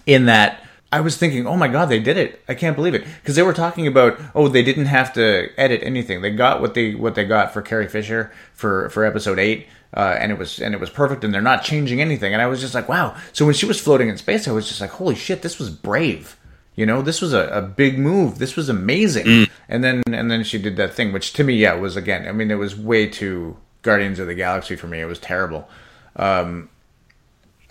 [0.06, 0.63] in that
[0.94, 2.40] I was thinking, oh my god, they did it!
[2.48, 5.82] I can't believe it because they were talking about, oh, they didn't have to edit
[5.82, 6.22] anything.
[6.22, 9.66] They got what they what they got for Carrie Fisher for for episode eight,
[9.98, 12.32] uh, and it was and it was perfect, and they're not changing anything.
[12.32, 13.18] And I was just like, wow.
[13.32, 15.72] So when she was floating in space, I was just like, holy shit, this was
[15.72, 16.38] brave.
[16.76, 18.38] You know, this was a, a big move.
[18.38, 19.48] This was amazing.
[19.68, 22.28] And then and then she did that thing, which to me, yeah, was again.
[22.28, 25.02] I mean, it was way too Guardians of the Galaxy for me.
[25.02, 25.68] It was terrible.
[26.16, 26.70] Um,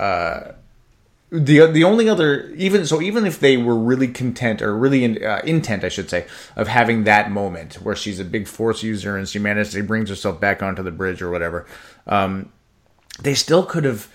[0.01, 0.55] uh,
[1.33, 5.25] the the only other even so even if they were really content or really in,
[5.25, 9.17] uh, intent I should say of having that moment where she's a big force user
[9.17, 11.67] and she manages to brings herself back onto the bridge or whatever
[12.07, 12.53] um,
[13.21, 14.09] they still could have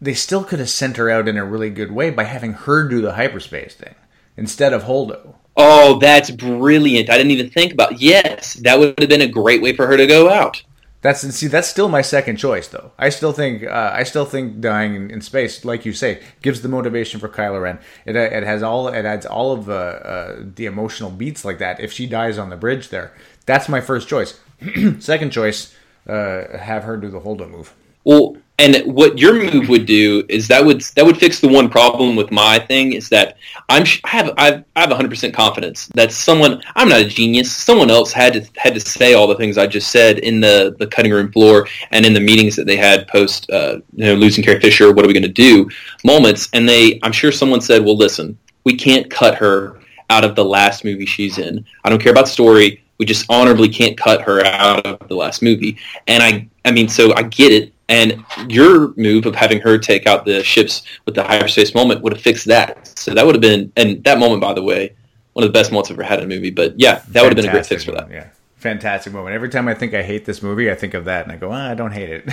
[0.00, 2.88] they still could have sent her out in a really good way by having her
[2.88, 3.94] do the hyperspace thing
[4.38, 7.08] instead of Holdo Oh, that's brilliant.
[7.08, 7.98] I didn't even think about.
[7.98, 10.62] Yes, that would have been a great way for her to go out.
[11.06, 12.90] That's see, that's still my second choice, though.
[12.98, 16.62] I still think uh, I still think dying in, in, space, like you say, gives
[16.62, 17.78] the motivation for Kylo Ren.
[18.06, 21.78] It, it has all it adds all of uh, uh, the emotional beats like that.
[21.78, 23.12] If she dies on the bridge, there,
[23.44, 24.40] that's my first choice.
[24.98, 25.76] second choice,
[26.08, 27.72] uh, have her do the Holdo move.
[28.06, 31.68] Well, and what your move would do is that would that would fix the one
[31.68, 33.36] problem with my thing is that
[33.68, 37.54] I'm I have I've, I have 100 percent confidence that someone I'm not a genius.
[37.54, 40.74] Someone else had to had to say all the things I just said in the
[40.78, 44.14] the cutting room floor and in the meetings that they had post uh, you know
[44.14, 45.68] losing Carrie Fisher what are we going to do?
[46.04, 50.34] Moments and they I'm sure someone said well listen we can't cut her out of
[50.36, 51.64] the last movie she's in.
[51.84, 52.84] I don't care about story.
[52.98, 55.76] We just honorably can't cut her out of the last movie.
[56.06, 60.06] And I I mean so I get it and your move of having her take
[60.06, 62.86] out the ships with the hyperspace moment would have fixed that.
[62.98, 64.94] So that would have been, and that moment, by the way,
[65.34, 66.50] one of the best moments I've ever had in a movie.
[66.50, 68.10] But yeah, that Fantastic would have been a great fix for that.
[68.10, 68.28] Yeah.
[68.56, 69.34] Fantastic moment.
[69.34, 71.52] Every time I think I hate this movie, I think of that and I go,
[71.52, 72.24] ah, I don't hate it.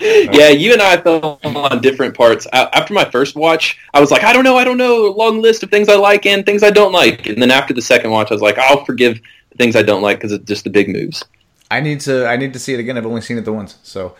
[0.34, 2.46] yeah, you and I fell on different parts.
[2.52, 5.62] After my first watch, I was like, I don't know, I don't know, long list
[5.62, 7.26] of things I like and things I don't like.
[7.26, 10.02] And then after the second watch, I was like, I'll forgive the things I don't
[10.02, 11.24] like because it's just the big moves.
[11.72, 12.98] I need to I need to see it again.
[12.98, 14.14] I've only seen it the once, so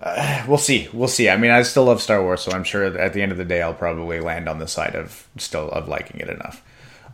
[0.00, 0.88] uh, we'll see.
[0.92, 1.28] We'll see.
[1.28, 3.44] I mean, I still love Star Wars, so I'm sure at the end of the
[3.44, 6.62] day, I'll probably land on the side of still of liking it enough.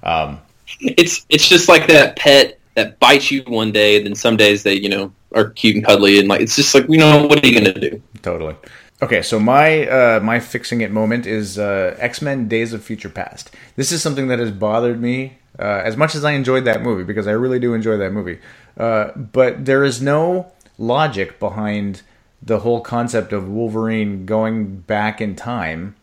[0.02, 0.40] Um,
[0.80, 4.62] it's it's just like that pet that bites you one day, and then some days
[4.62, 7.42] they you know are cute and cuddly, and like it's just like you know what
[7.42, 8.02] are you gonna do?
[8.22, 8.56] Totally.
[9.02, 13.10] Okay, so my uh, my fixing it moment is uh, X Men: Days of Future
[13.10, 13.54] Past.
[13.76, 17.04] This is something that has bothered me uh, as much as I enjoyed that movie
[17.04, 18.38] because I really do enjoy that movie.
[18.76, 22.02] Uh, but there is no logic behind
[22.42, 25.96] the whole concept of Wolverine going back in time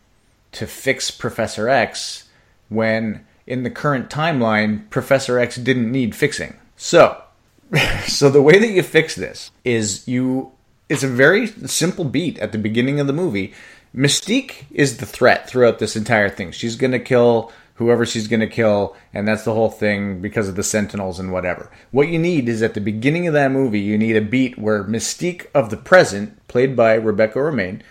[0.53, 2.29] to fix Professor X
[2.69, 6.55] when in the current timeline Professor X didn't need fixing.
[6.75, 7.21] So,
[8.07, 10.51] so the way that you fix this is you
[10.89, 13.53] it's a very simple beat at the beginning of the movie.
[13.95, 16.51] Mystique is the threat throughout this entire thing.
[16.51, 17.51] She's going to kill
[17.83, 21.31] whoever she's going to kill, and that's the whole thing because of the Sentinels and
[21.31, 21.69] whatever.
[21.91, 24.83] What you need is at the beginning of that movie, you need a beat where
[24.83, 27.81] Mystique of the present, played by Rebecca Romijn,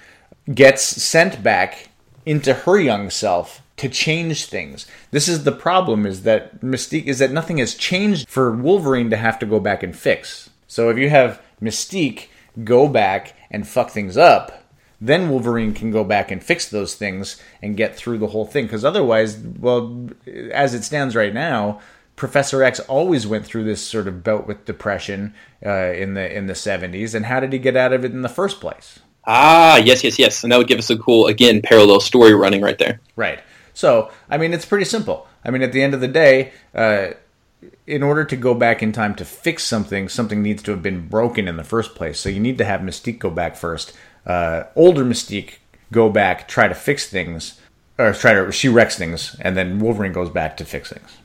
[0.52, 1.88] gets sent back
[2.24, 4.86] into her young self to change things.
[5.10, 9.16] This is the problem is that Mystique is that nothing has changed for Wolverine to
[9.16, 10.50] have to go back and fix.
[10.66, 12.28] So if you have Mystique
[12.64, 14.61] go back and fuck things up,
[15.02, 18.66] then Wolverine can go back and fix those things and get through the whole thing.
[18.66, 20.08] Because otherwise, well,
[20.52, 21.80] as it stands right now,
[22.14, 25.34] Professor X always went through this sort of bout with depression
[25.66, 27.16] uh, in the in the seventies.
[27.16, 29.00] And how did he get out of it in the first place?
[29.24, 30.42] Ah, yes, yes, yes.
[30.44, 33.00] And that would give us a cool, again, parallel story running right there.
[33.16, 33.40] Right.
[33.74, 35.26] So, I mean, it's pretty simple.
[35.44, 37.10] I mean, at the end of the day, uh,
[37.86, 41.08] in order to go back in time to fix something, something needs to have been
[41.08, 42.18] broken in the first place.
[42.18, 43.92] So you need to have Mystique go back first
[44.26, 45.54] uh, older Mystique
[45.90, 47.60] go back, try to fix things,
[47.98, 51.18] or try to she wrecks things, and then Wolverine goes back to fix things.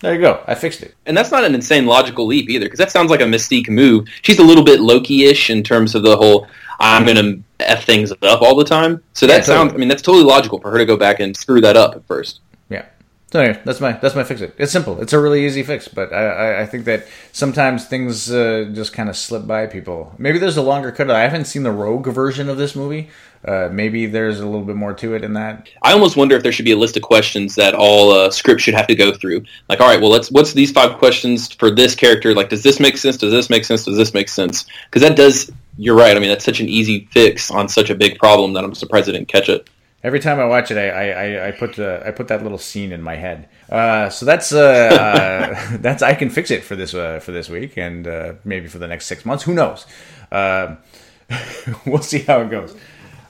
[0.00, 0.42] There you go.
[0.46, 0.94] I fixed it.
[1.06, 4.06] And that's not an insane logical leap either, because that sounds like a Mystique move.
[4.20, 6.46] She's a little bit Loki-ish in terms of the whole
[6.78, 9.02] I'm going to f things up all the time.
[9.14, 9.68] So that yeah, sounds.
[9.68, 9.74] Totally.
[9.74, 12.04] I mean, that's totally logical for her to go back and screw that up at
[12.06, 12.40] first.
[13.34, 14.54] Anyway, that's my that's my fix it.
[14.58, 15.00] It's simple.
[15.00, 18.92] It's a really easy fix, but I I, I think that sometimes things uh, just
[18.92, 20.14] kind of slip by people.
[20.18, 21.10] Maybe there's a longer cut.
[21.10, 23.10] I haven't seen the Rogue version of this movie.
[23.44, 25.68] Uh, maybe there's a little bit more to it in that.
[25.82, 28.62] I almost wonder if there should be a list of questions that all uh, scripts
[28.62, 29.44] should have to go through.
[29.68, 32.34] Like, all right, well, let's what's these five questions for this character?
[32.34, 33.16] Like, does this make sense?
[33.16, 33.84] Does this make sense?
[33.84, 34.64] Does this make sense?
[34.86, 35.50] Because that does.
[35.76, 36.16] You're right.
[36.16, 39.08] I mean, that's such an easy fix on such a big problem that I'm surprised
[39.08, 39.68] I didn't catch it.
[40.04, 43.00] Every time I watch it, I I, I put I put that little scene in
[43.00, 43.48] my head.
[43.70, 47.48] Uh, so that's uh, uh, that's I can fix it for this uh, for this
[47.48, 49.44] week and uh, maybe for the next six months.
[49.44, 49.86] Who knows?
[50.30, 50.76] Uh,
[51.86, 52.76] we'll see how it goes.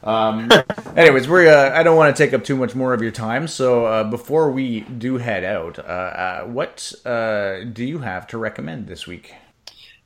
[0.02, 0.50] Um,
[0.96, 3.46] anyways, we're I don't want to take up too much more of your time.
[3.46, 5.78] So before we do head out,
[6.48, 9.32] what do you have to recommend this week?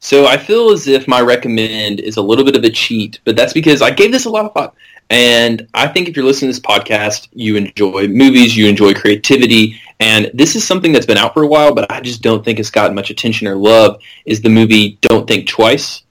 [0.00, 3.34] So I feel as if my recommend is a little bit of a cheat, but
[3.34, 4.74] that's because I gave this a lot of thought.
[5.10, 9.80] And I think if you're listening to this podcast, you enjoy movies, you enjoy creativity,
[10.00, 12.58] and this is something that's been out for a while, but I just don't think
[12.58, 14.00] it's gotten much attention or love.
[14.26, 16.02] Is the movie Don't Think Twice?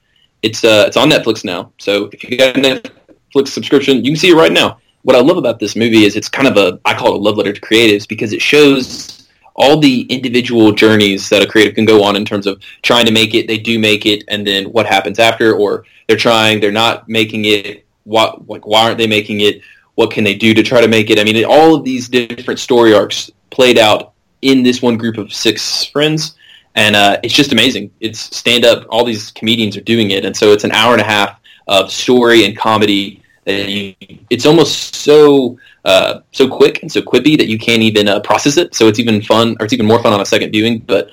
[0.42, 4.16] It's uh, it's on Netflix now, so if you got a Netflix subscription, you can
[4.16, 4.78] see it right now.
[5.02, 7.18] What I love about this movie is it's kind of a I call it a
[7.18, 11.84] love letter to creatives because it shows all the individual journeys that a creative can
[11.84, 14.66] go on in terms of trying to make it, they do make it, and then
[14.66, 19.06] what happens after, or they're trying, they're not making it, what like why aren't they
[19.06, 19.60] making it?
[19.94, 21.18] What can they do to try to make it?
[21.18, 25.32] I mean, all of these different story arcs played out in this one group of
[25.32, 26.36] six friends,
[26.74, 27.90] and uh, it's just amazing.
[28.00, 28.86] It's stand up.
[28.88, 31.92] All these comedians are doing it, and so it's an hour and a half of
[31.92, 33.22] story and comedy.
[33.44, 33.94] That you,
[34.30, 38.56] it's almost so uh, so quick and so quippy that you can't even uh, process
[38.56, 38.74] it.
[38.74, 40.78] So it's even fun, or it's even more fun on a second viewing.
[40.78, 41.10] But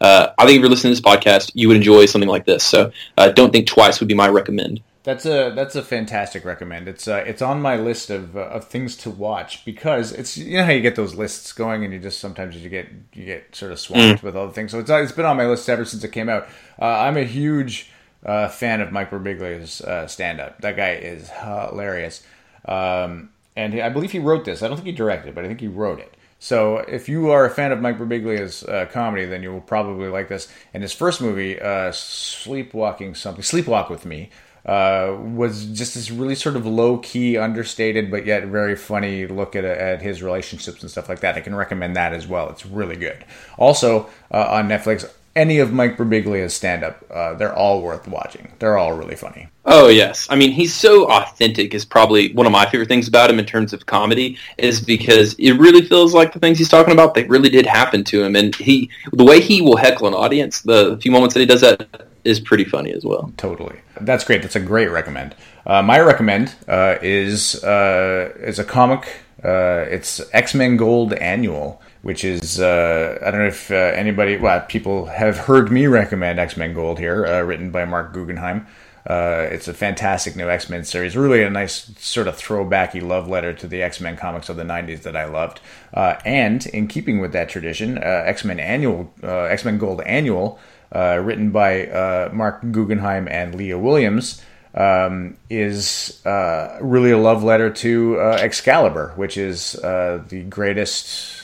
[0.00, 2.62] uh, I think if you're listening to this podcast, you would enjoy something like this.
[2.62, 4.80] So uh, don't think twice would be my recommend.
[5.08, 6.86] That's a that's a fantastic recommend.
[6.86, 10.58] It's uh, it's on my list of uh, of things to watch because it's you
[10.58, 13.56] know how you get those lists going and you just sometimes you get you get
[13.56, 14.70] sort of swamped with other things.
[14.70, 16.46] So it's it's been on my list ever since it came out.
[16.78, 17.90] Uh, I'm a huge
[18.26, 20.60] uh, fan of Mike Birbiglia's uh, stand up.
[20.60, 22.22] That guy is hilarious.
[22.66, 24.62] Um, and I believe he wrote this.
[24.62, 26.18] I don't think he directed, but I think he wrote it.
[26.38, 30.08] So if you are a fan of Mike Birbiglia's uh, comedy, then you will probably
[30.08, 30.48] like this.
[30.74, 34.30] And his first movie, uh, Sleepwalking something, Sleepwalk with Me,
[34.68, 39.56] uh, was just this really sort of low key, understated, but yet very funny look
[39.56, 41.36] at at his relationships and stuff like that.
[41.36, 42.50] I can recommend that as well.
[42.50, 43.24] It's really good.
[43.56, 48.52] Also uh, on Netflix, any of Mike Birbiglia's stand up, uh, they're all worth watching.
[48.58, 49.48] They're all really funny.
[49.64, 51.74] Oh yes, I mean he's so authentic.
[51.74, 55.34] Is probably one of my favorite things about him in terms of comedy is because
[55.34, 58.34] it really feels like the things he's talking about they really did happen to him,
[58.34, 61.60] and he the way he will heckle an audience, the few moments that he does
[61.60, 63.32] that is pretty funny as well.
[63.36, 64.42] Totally, that's great.
[64.42, 65.36] That's a great recommend.
[65.64, 69.06] Uh, my recommend uh, is uh, is a comic.
[69.44, 74.36] Uh, it's X Men Gold Annual, which is uh, I don't know if uh, anybody,
[74.36, 78.66] well, people have heard me recommend X Men Gold here, uh, written by Marc Guggenheim.
[79.06, 81.16] Uh, it's a fantastic new X Men series.
[81.16, 84.64] Really a nice sort of throwbacky love letter to the X Men comics of the
[84.64, 85.60] '90s that I loved.
[85.92, 90.58] Uh, and in keeping with that tradition, uh, X Men Annual, X Men Gold Annual,
[90.92, 94.42] written by Marc Guggenheim and Leah Williams,
[94.74, 101.37] um, is really a love letter to Excalibur, which is the greatest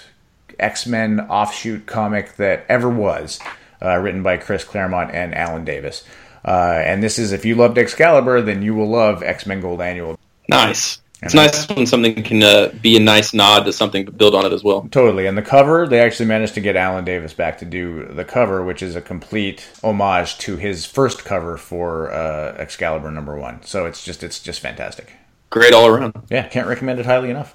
[0.58, 3.40] X Men offshoot comic that ever was,
[3.82, 6.04] uh, written by Chris Claremont and Alan Davis.
[6.44, 9.80] Uh, and this is if you loved Excalibur, then you will love X Men Gold
[9.80, 10.18] Annual.
[10.48, 11.00] Nice.
[11.22, 14.44] It's nice when something can uh, be a nice nod to something, but build on
[14.44, 14.86] it as well.
[14.90, 15.26] Totally.
[15.26, 18.62] And the cover, they actually managed to get Alan Davis back to do the cover,
[18.62, 23.62] which is a complete homage to his first cover for uh, Excalibur number one.
[23.64, 25.12] So it's just it's just fantastic.
[25.48, 26.14] Great all around.
[26.30, 27.54] Yeah, can't recommend it highly enough.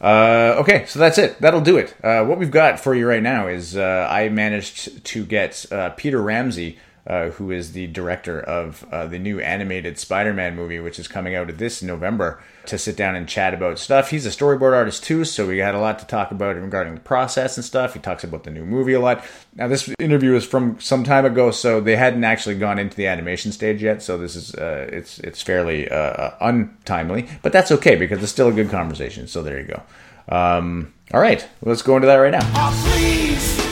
[0.00, 1.38] Uh, okay, so that's it.
[1.40, 1.94] That'll do it.
[2.02, 5.90] Uh, what we've got for you right now is uh, I managed to get uh,
[5.90, 10.98] Peter Ramsey, uh, who is the director of uh, the new animated Spider-Man movie, which
[10.98, 14.10] is coming out this November, to sit down and chat about stuff.
[14.10, 17.00] He's a storyboard artist too, so we had a lot to talk about regarding the
[17.00, 17.94] process and stuff.
[17.94, 19.24] He talks about the new movie a lot.
[19.54, 23.06] Now, this interview is from some time ago, so they hadn't actually gone into the
[23.06, 24.02] animation stage yet.
[24.02, 28.48] So this is uh, it's it's fairly uh, untimely, but that's okay because it's still
[28.48, 29.26] a good conversation.
[29.26, 29.82] So there you go.
[30.28, 32.40] Um, all right, let's go into that right now.
[32.54, 33.69] Oh,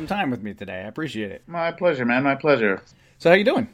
[0.00, 1.42] some time with me today, I appreciate it.
[1.46, 2.22] My pleasure, man.
[2.22, 2.82] My pleasure.
[3.18, 3.68] So how you doing?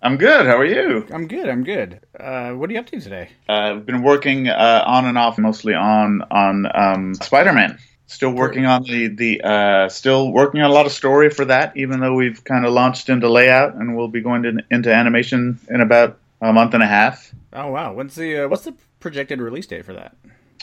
[0.00, 0.46] I'm good.
[0.46, 1.04] How are you?
[1.10, 1.48] I'm good.
[1.48, 1.98] I'm good.
[2.18, 3.30] Uh, what are you up to today?
[3.48, 7.80] Uh, I've been working uh, on and off, mostly on on um, Spider-Man.
[8.06, 11.76] Still working on the the uh, still working on a lot of story for that,
[11.76, 15.58] even though we've kind of launched into layout and we'll be going to, into animation
[15.68, 17.34] in about a month and a half.
[17.52, 20.14] Oh wow, when's the uh, what's the projected release date for that?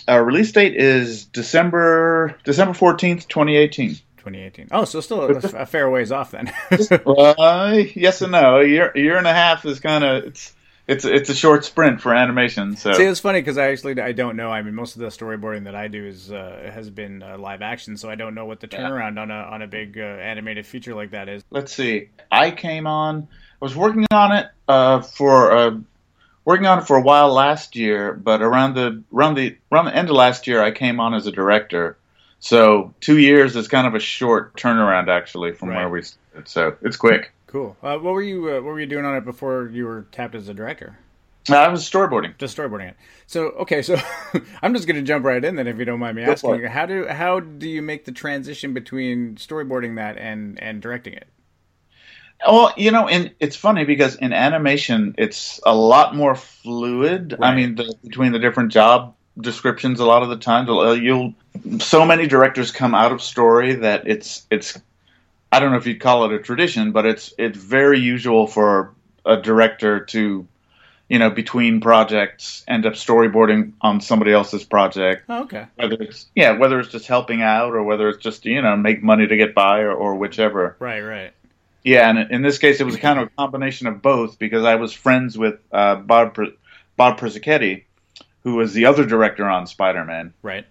[0.08, 3.98] Uh, release date is December December fourteenth, twenty eighteen.
[4.24, 4.70] 2018.
[4.72, 6.52] Oh, so still a, a fair ways off then.
[7.06, 8.60] uh, yes and no.
[8.60, 10.54] A year, a year and a half is kind of it's
[10.88, 12.76] it's it's a short sprint for animation.
[12.76, 14.50] So See, it's funny because I actually I don't know.
[14.50, 17.62] I mean, most of the storyboarding that I do is uh, has been uh, live
[17.62, 20.66] action, so I don't know what the turnaround on a on a big uh, animated
[20.66, 21.44] feature like that is.
[21.50, 22.10] let's see.
[22.32, 23.28] I came on.
[23.62, 25.78] I was working on it uh, for uh,
[26.44, 29.96] working on it for a while last year, but around the around the around the
[29.96, 31.98] end of last year, I came on as a director.
[32.44, 35.78] So two years is kind of a short turnaround, actually, from Right.
[35.78, 36.50] where we started.
[36.50, 37.32] So it's quick.
[37.48, 37.78] Cool.
[37.82, 40.36] Uh, what were you uh, What were you doing on it before you were tapped
[40.36, 41.00] as a director?
[41.50, 42.38] I was storyboarding.
[42.38, 42.98] Just storyboarding it.
[43.28, 43.96] So okay, so
[44.62, 46.50] I'm just going to jump right in then, if you don't mind me Go asking.
[46.50, 46.72] for you, it.
[46.72, 51.28] How do how do you make the transition between storyboarding that and and directing it?
[52.46, 57.38] Well, you know, and it's funny because in animation, it's a lot more fluid.
[57.42, 61.34] I mean, the, between the different job descriptions, a lot of the times, uh, you'll
[61.80, 64.80] so many directors come out of story that it's it's.
[65.52, 68.94] I don't know if you'd call it a tradition, but it's it's very usual for
[69.26, 70.48] a director to,
[71.08, 75.68] you know, between projects, end up storyboarding on somebody else's project Oh, okay.
[75.76, 79.04] whether it's yeah whether it's just helping out or whether it's just you know make
[79.04, 81.02] money to get by or, or whichever Right.
[81.02, 81.32] Right.
[81.84, 84.76] yeah and in this case it was kind of a combination of both because i
[84.76, 86.36] was friends with uh, bob
[86.98, 87.84] bob Persichetti,
[88.44, 90.66] who was the other director on spider-man Right.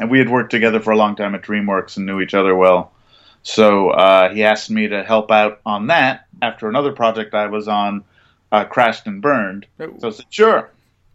[0.00, 2.54] and we had worked together for a long time at dreamworks and knew each other
[2.54, 2.92] well
[3.42, 7.68] so uh, he asked me to help out on that after another project i was
[7.68, 8.04] on
[8.52, 10.70] uh, crashed and burned Oh, so I said, sure.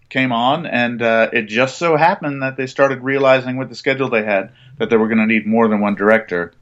[0.10, 4.10] Came on, and uh, it just so happened that they started realizing with the schedule
[4.10, 6.54] they had that they were going to need more than one director.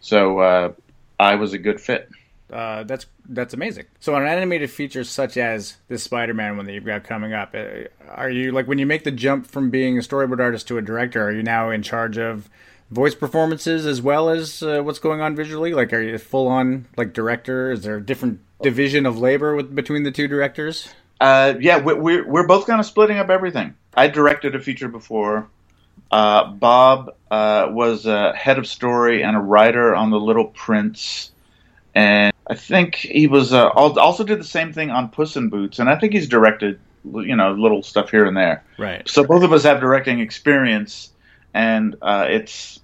[0.00, 0.72] So uh,
[1.20, 2.08] I was a good fit.
[2.54, 3.84] Uh, that's that's amazing.
[4.00, 7.54] So on an animated feature such as this Spider-Man one that you've got coming up,
[7.54, 10.78] uh, are you like when you make the jump from being a storyboard artist to
[10.78, 11.22] a director?
[11.26, 12.48] Are you now in charge of
[12.90, 15.74] voice performances as well as uh, what's going on visually?
[15.74, 17.72] Like, are you full on like director?
[17.72, 20.88] Is there a different division of labor with between the two directors?
[21.20, 23.74] Uh, yeah, we- we're we're both kind of splitting up everything.
[23.96, 25.48] I directed a feature before.
[26.10, 31.32] Uh, Bob uh, was a head of story and a writer on The Little Prince,
[31.94, 35.78] and I think he was uh, also did the same thing on Puss in Boots,
[35.78, 38.64] and I think he's directed you know little stuff here and there.
[38.78, 39.06] Right.
[39.08, 41.10] So both of us have directing experience,
[41.54, 42.80] and uh, it's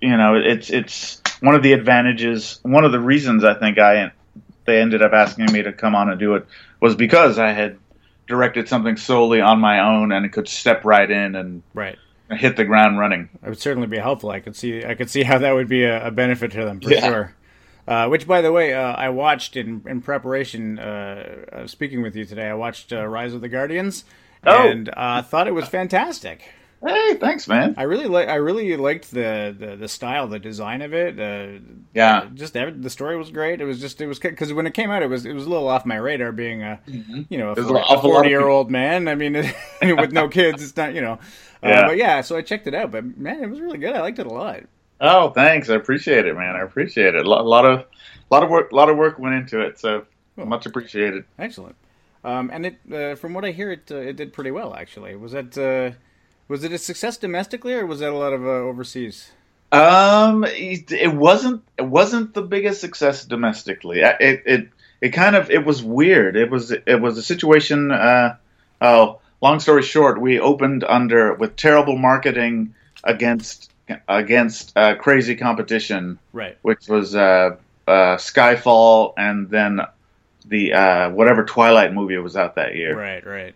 [0.00, 2.58] you know it's it's one of the advantages.
[2.62, 4.12] One of the reasons I think I
[4.64, 6.46] they ended up asking me to come on and do it
[6.80, 7.78] was because I had
[8.26, 11.98] directed something solely on my own and could step right in and Right.
[12.30, 13.28] hit the ground running.
[13.44, 14.30] It would certainly be helpful.
[14.30, 16.80] I could see I could see how that would be a, a benefit to them
[16.80, 17.06] for Yeah.
[17.06, 17.34] sure.
[17.86, 20.78] Uh, which, by the way, uh, I watched in in preparation.
[20.78, 24.04] Uh, uh, speaking with you today, I watched uh, Rise of the Guardians,
[24.46, 24.68] Oh.
[24.68, 26.42] and uh, thought it was fantastic.
[26.86, 27.74] Hey, thanks, man.
[27.78, 28.28] I really like.
[28.28, 31.18] I really liked the, the, the style, the design of it.
[31.18, 31.60] Uh,
[31.94, 32.28] Yeah.
[32.34, 33.60] just every, the story was great.
[33.62, 35.48] It was just it was because when it came out, it was it was a
[35.50, 36.30] little off my radar.
[36.32, 39.08] Being a you know a There's forty, an awful lot of forty year old man.
[39.08, 39.32] I mean,
[39.82, 41.14] with no kids, it's not you know.
[41.62, 41.86] Uh, Yeah.
[41.86, 42.90] But yeah, so I checked it out.
[42.90, 43.94] But man, it was really good.
[43.94, 44.60] I liked it a lot.
[45.00, 45.70] Oh, thanks.
[45.70, 46.56] I appreciate it, man.
[46.56, 47.26] I appreciate it.
[47.26, 47.84] A lot, of
[48.30, 49.78] lot of work, a lot of work went into it.
[49.78, 51.24] So much appreciated.
[51.38, 51.76] Excellent.
[52.24, 54.74] Um, and it, uh, from what I hear, it uh, it did pretty well.
[54.74, 55.94] Actually, was that uh,
[56.48, 59.30] was it a success domestically, or was that a lot of uh, overseas?
[59.72, 64.00] Um, it, it wasn't it wasn't the biggest success domestically.
[64.00, 64.68] It it
[65.00, 66.36] it kind of it was weird.
[66.36, 67.90] It was it was a situation.
[67.90, 68.36] Uh,
[68.80, 73.70] oh, long story short, we opened under with terrible marketing against
[74.08, 76.56] against uh, crazy competition, Right.
[76.62, 79.80] which was uh, uh, Skyfall and then
[80.46, 82.98] the uh, whatever Twilight movie was out that year.
[82.98, 83.24] Right.
[83.26, 83.54] Right.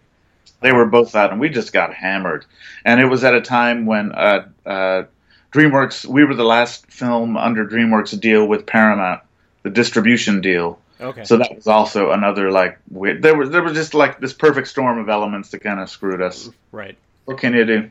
[0.61, 2.45] They were both out, and we just got hammered.
[2.85, 5.03] And it was at a time when uh, uh,
[5.53, 9.21] DreamWorks, we were the last film under DreamWorks deal with Paramount,
[9.63, 10.81] the distribution deal.
[11.01, 11.23] Okay.
[11.25, 13.23] So that was also another like weird.
[13.23, 16.21] There was there was just like this perfect storm of elements that kind of screwed
[16.21, 16.51] us.
[16.73, 16.97] right.
[17.27, 17.91] What can you do?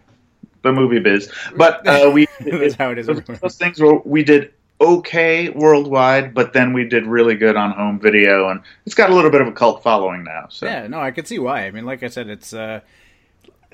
[0.64, 1.32] The movie biz.
[1.56, 6.34] But uh, we That's how it is those, those things were we did okay worldwide,
[6.34, 9.42] but then we did really good on home video, and it's got a little bit
[9.42, 10.48] of a cult following now.
[10.50, 10.88] So Yeah.
[10.88, 11.66] No, I could see why.
[11.66, 12.54] I mean, like I said, it's.
[12.54, 12.82] Uh,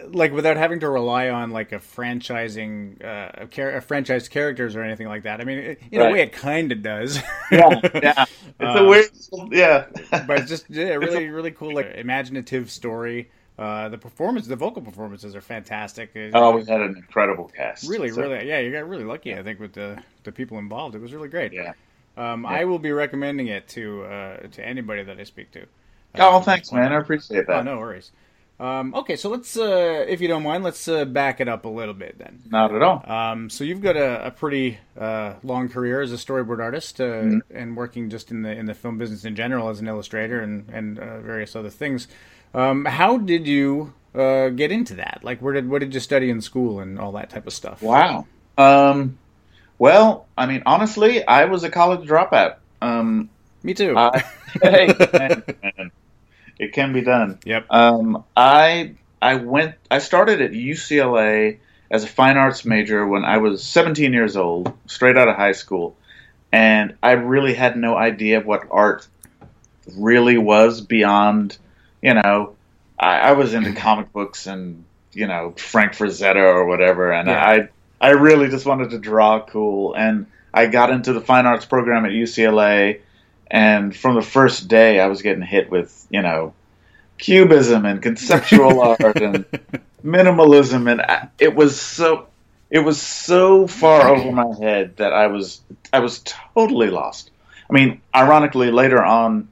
[0.07, 4.76] like without having to rely on like a franchising, uh, a, char- a franchised characters
[4.76, 5.39] or anything like that.
[5.39, 7.18] I mean, it, in a way, it kind of does.
[7.51, 7.70] yeah,
[8.01, 8.26] yeah.
[8.59, 9.05] It's a Uh, weird,
[9.51, 9.86] yeah.
[10.26, 13.30] but it's just yeah, really, really cool, like imaginative story.
[13.58, 16.12] Uh, the performance, the vocal performances are fantastic.
[16.16, 17.88] Uh, oh, we had an incredible cast.
[17.88, 19.36] really, So, really, yeah, you got really lucky.
[19.36, 21.54] I think with the the people involved, it was really great.
[21.54, 21.74] Yeah.
[22.18, 25.66] Um, I will be recommending it to uh, to anybody that I speak to.
[26.16, 26.91] Oh, thanks, man.
[26.93, 27.58] I appreciate that.
[27.58, 28.12] Oh, no worries.
[28.60, 31.70] Um, okay, so let's, uh, if you don't mind, let's uh, back it up a
[31.70, 32.39] little bit then.
[32.49, 33.04] Not at all.
[33.12, 37.06] Um, so you've got a, a pretty uh, long career as a storyboard artist uh,
[37.06, 37.58] Mm-hmm.
[37.58, 40.70] and working just in the in the film business in general as an illustrator and
[40.70, 42.08] and uh, various other things.
[42.54, 45.22] Um, how did you uh, get into that?
[45.24, 47.82] Like, where did what did you study in school and all that type of stuff?
[47.82, 48.28] Wow.
[48.58, 49.18] Um,
[49.80, 52.58] well, I mean, honestly, I was a college dropout.
[52.82, 53.30] Um,
[53.64, 53.97] Me too.
[53.97, 54.24] I,
[54.62, 55.91] hey, man, man,
[56.60, 57.39] it can be done.
[57.43, 57.66] yep.
[57.70, 59.76] Um, I I went.
[59.89, 61.58] I started at UCLA
[61.89, 65.51] as a fine arts major when I was 17 years old, straight out of high
[65.54, 65.95] school,
[66.51, 69.08] and I really had no idea what art
[69.97, 71.58] really was beyond,
[72.04, 72.56] you know,
[72.99, 73.78] I, I was into mm-hmm.
[73.78, 74.84] comic books and
[75.14, 77.43] you know Frank Frazetta or whatever, and Yeah.
[77.43, 81.66] I I really just wanted to draw cool, and I got into the fine arts
[81.66, 82.99] program at UCLA,
[83.49, 86.54] and from the first day I was getting hit with you know
[87.18, 89.45] cubism and conceptual art and
[90.04, 92.28] minimalism and it was so
[92.70, 95.62] it was so far over my head that I was
[95.93, 97.32] I was totally lost.
[97.70, 99.47] I mean, ironically later on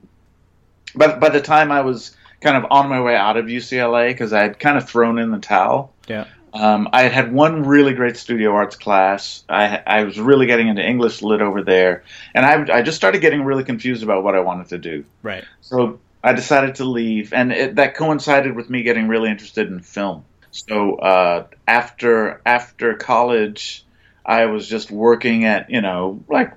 [0.95, 4.34] but by the time I was kind of on my way out of UCLA because
[4.34, 6.26] I had kind of thrown in the towel, Yeah.
[6.54, 9.44] um, I had had one really great studio arts class.
[9.48, 13.22] I, I was really getting into English lit over there, and I, I just started
[13.22, 15.06] getting really confused about what I wanted to do.
[15.22, 15.44] Right.
[15.62, 19.80] So I decided to leave, and it, that coincided with me getting really interested in
[19.80, 20.26] film.
[20.52, 23.86] So uh, after after college,
[24.26, 26.54] I was just working at you know like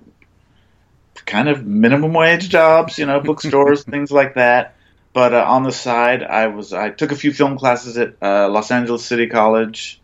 [1.27, 4.75] kind of minimum wage jobs, you know, bookstores, things like that.
[5.15, 8.49] But uh, on the side, I was I took a few film classes at uh,
[8.51, 10.01] Los Angeles City College.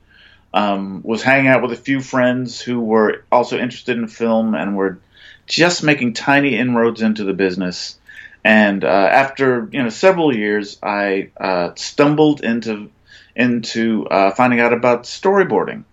[0.53, 4.77] Um, was hanging out with a few friends who were also interested in film and
[4.77, 4.99] were
[5.47, 7.99] just making tiny inroads into the business.
[8.45, 12.91] And uh, after you know several years, I uh, stumbled into
[13.37, 15.85] into uh, finding out about storyboarding.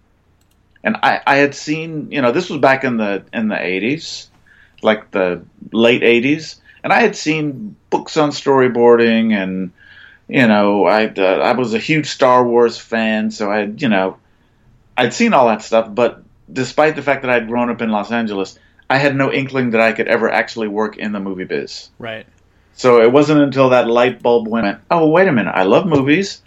[0.83, 4.29] And I, I had seen you know this was back in the in the eighties,
[4.81, 9.71] like the late eighties, and I had seen books on storyboarding, and
[10.27, 14.17] you know I uh, I was a huge Star Wars fan, so I you know
[14.95, 18.11] I'd seen all that stuff, but despite the fact that I'd grown up in Los
[18.11, 18.57] Angeles,
[18.89, 21.89] I had no inkling that I could ever actually work in the movie biz.
[21.99, 22.25] Right.
[22.73, 26.41] So it wasn't until that light bulb went, oh, wait a minute, I love movies.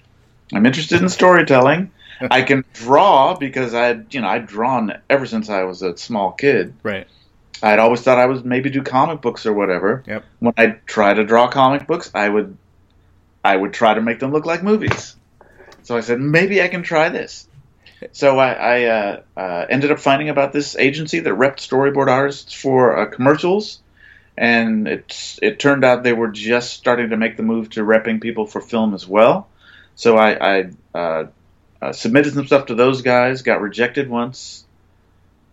[0.52, 1.90] I'm interested in storytelling.
[2.30, 6.32] I can draw because I'd, you know, I'd drawn ever since I was a small
[6.32, 6.74] kid.
[6.82, 7.08] Right.
[7.62, 10.02] I'd always thought I would maybe do comic books or whatever.
[10.06, 10.24] Yep.
[10.38, 12.56] When I try to draw comic books, I would,
[13.44, 15.16] I would try to make them look like movies.
[15.82, 17.48] So I said, maybe I can try this.
[18.12, 22.54] So I, I uh, uh, ended up finding about this agency that repped storyboard artists
[22.54, 23.80] for uh, commercials,
[24.38, 28.20] and it it turned out they were just starting to make the move to repping
[28.22, 29.48] people for film as well.
[29.96, 31.26] So I, I uh,
[31.82, 34.64] uh, submitted some stuff to those guys, got rejected once,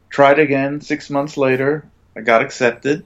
[0.09, 1.83] tried again six months later,
[2.17, 3.05] I got accepted,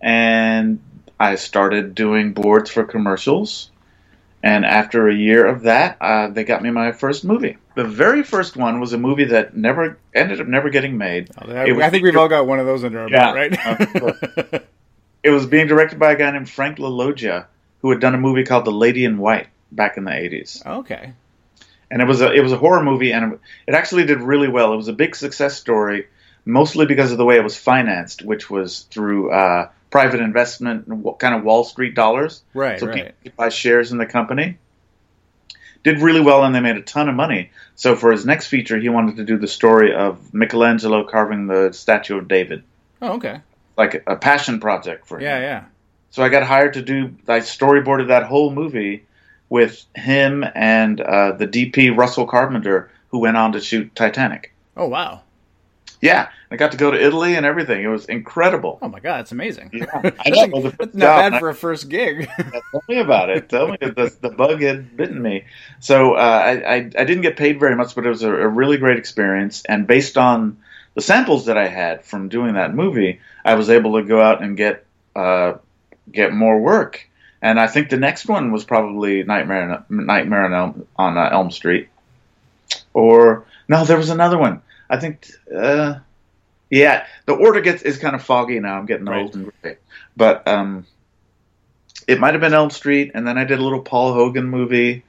[0.00, 0.78] and
[1.18, 3.70] I started doing boards for commercials.
[4.42, 7.58] And after a year of that, uh, they got me my first movie.
[7.74, 11.28] The very first one was a movie that never ended up never getting made.
[11.36, 13.32] I, was- I think we've all got one of those under our Yeah.
[13.48, 14.62] belt, right?
[15.22, 17.44] It was being directed by a guy named Frank LaLoggia,
[17.82, 21.12] who had done a movie called The Lady in White back in the '80s, okay.
[21.90, 24.72] and it was a it was a horror movie, and it actually did really well.
[24.72, 26.06] It was a big success story,
[26.44, 31.04] mostly because of the way it was financed, which was through uh, private investment, and
[31.18, 32.42] kind of Wall Street dollars.
[32.54, 32.78] Right.
[32.80, 33.14] so right.
[33.22, 34.58] people buy shares in the company.
[35.82, 37.50] Did really well, and they made a ton of money.
[37.74, 41.72] So for his next feature, he wanted to do the story of Michelangelo carving the
[41.72, 42.62] statue of David,
[43.00, 43.40] Oh, okay.
[43.78, 45.24] like a passion project for him.
[45.24, 45.64] Yeah, yeah.
[46.10, 47.14] So I got hired to do.
[47.26, 49.06] I storyboarded that whole movie
[49.48, 54.54] with him and uh, the DP Russell Carpenter, who went on to shoot Titanic.
[54.76, 55.22] Oh, wow.
[56.00, 57.84] Yeah, I got to go to Italy and everything.
[57.84, 58.78] It was incredible.
[58.80, 59.70] Oh my god, it's amazing.
[59.72, 60.70] Yeah, I know.
[60.70, 62.28] That's not bad for a first gig.
[62.38, 63.50] Tell me about it.
[63.50, 65.44] Tell me if the, the bug had bitten me.
[65.80, 68.48] So uh, I, I I didn't get paid very much, but it was a, a
[68.48, 69.62] really great experience.
[69.66, 70.56] And based on
[70.94, 74.42] the samples that I had from doing that movie, I was able to go out
[74.42, 75.54] and get uh,
[76.10, 77.06] get more work.
[77.42, 81.50] And I think the next one was probably Nightmare Nightmare on Elm, on uh, Elm
[81.50, 81.88] Street,
[82.94, 84.62] or no, there was another one.
[84.90, 85.28] I think.
[85.54, 86.00] Uh,
[86.70, 88.78] yeah, the order gets is kind of foggy now.
[88.78, 89.20] I'm getting Right.
[89.22, 89.78] old and gray,
[90.16, 90.86] but um,
[92.08, 95.04] it might have been Elm Street, and then I did a little Paul Hogan movie,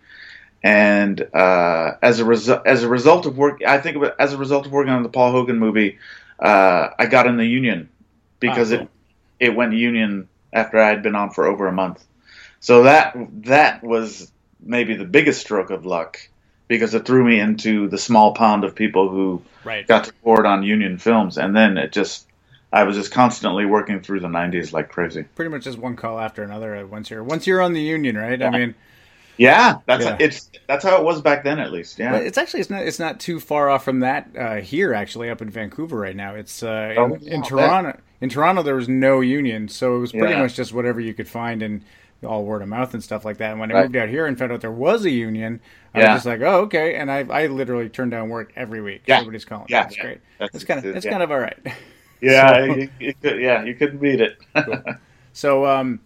[0.64, 4.38] and uh, as a result, as a result of work, I think it, as a
[4.38, 6.00] result of working on the Paul Hogan movie,
[6.40, 7.90] uh, I got in the union
[8.40, 8.90] because Ah, it
[9.40, 12.06] it went union after I had been on for over a month.
[12.60, 16.18] So that that was maybe the biggest stroke of luck
[16.72, 19.86] because it threw me into the small pond of people who Right.
[19.86, 22.26] got to board on union films, and then it just
[22.74, 25.26] I was just constantly working through the '90s like crazy.
[25.36, 26.76] Pretty much just one call after another.
[26.76, 28.41] uh, Once you're once you're on the union, right?
[28.41, 28.74] I mean,
[29.38, 30.17] Yeah, that's Yeah.
[30.19, 31.99] it's that's how it was back then, at least.
[31.99, 32.11] Yeah.
[32.11, 35.30] But it's actually it's not it's not too far off from that uh, here actually
[35.30, 36.36] up in Vancouver right now.
[36.36, 37.99] It's uh, Oh, in, in wow, Toronto.
[38.22, 40.41] In Toronto, there was no union, so it was pretty Yeah.
[40.43, 41.82] much just whatever you could find and
[42.26, 43.51] all word of mouth and stuff like that.
[43.51, 43.84] And when I Right.
[43.84, 45.59] moved out here and found out there was a union,
[45.93, 46.13] I Yeah.
[46.13, 46.95] was just like, oh okay.
[46.95, 49.03] And I I literally turned down work every week.
[49.07, 49.17] Yeah.
[49.17, 49.65] Everybody's calling.
[49.69, 50.03] Yeah, That's yeah.
[50.03, 50.17] great.
[50.39, 51.11] That's- It's kind of it's yeah.
[51.11, 51.57] kind of all right.
[52.22, 54.38] yeah, so- you, you could, yeah, you couldn't beat it.
[55.34, 56.01] So, um,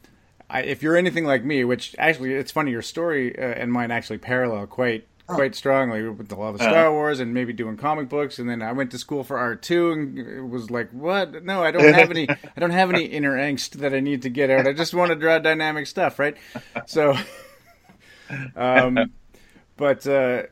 [0.52, 3.90] I, if you're anything like me, which actually it's funny, your story uh, and mine
[3.90, 8.10] actually parallel quite quite strongly with the love of Star Wars and maybe doing comic
[8.10, 8.40] books.
[8.40, 11.44] And then I went to school for art too, and it was like, what?
[11.44, 12.30] No, I don't have any.
[12.30, 14.68] I don't have any inner angst that I need to get out.
[14.68, 16.38] I just want to draw dynamic stuff, right?
[16.86, 17.16] So,
[18.56, 19.12] um,
[19.78, 20.06] but.
[20.08, 20.44] Uh,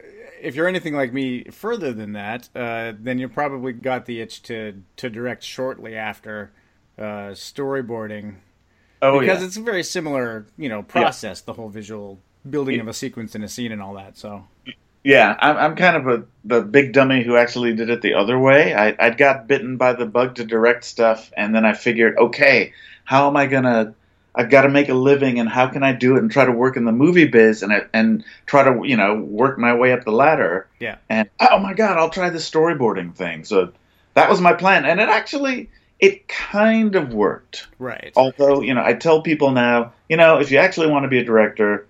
[0.41, 4.41] if you're anything like me further than that, uh, then you probably got the itch
[4.43, 6.51] to to direct shortly after
[6.97, 8.35] uh, storyboarding
[9.01, 9.47] oh because yeah.
[9.47, 11.39] it's a very similar, you know, process.
[11.39, 12.19] The whole visual
[12.49, 14.17] building of a sequence in a scene and all that.
[14.17, 14.47] So
[15.03, 18.37] Yeah, I'm, I'm kind of a the big dummy who actually did it the other
[18.37, 18.73] way.
[18.73, 22.73] I I got bitten by the bug to direct stuff, and then I figured, okay,
[23.05, 23.93] how am I gonna?
[24.35, 26.51] I've got to make a living, and how can I do it and try to
[26.51, 29.91] work in the movie biz and I, and try to you know work my way
[29.93, 30.67] up the ladder.
[30.79, 33.45] yeah, And oh my god, I'll try the storyboarding thing.
[33.45, 33.71] So
[34.15, 35.69] that was my plan, and it actually
[35.99, 37.67] it kind of worked.
[37.79, 38.11] right.
[38.17, 41.19] Although, you know, I tell people now, you know, if you actually want to be
[41.19, 41.87] a director,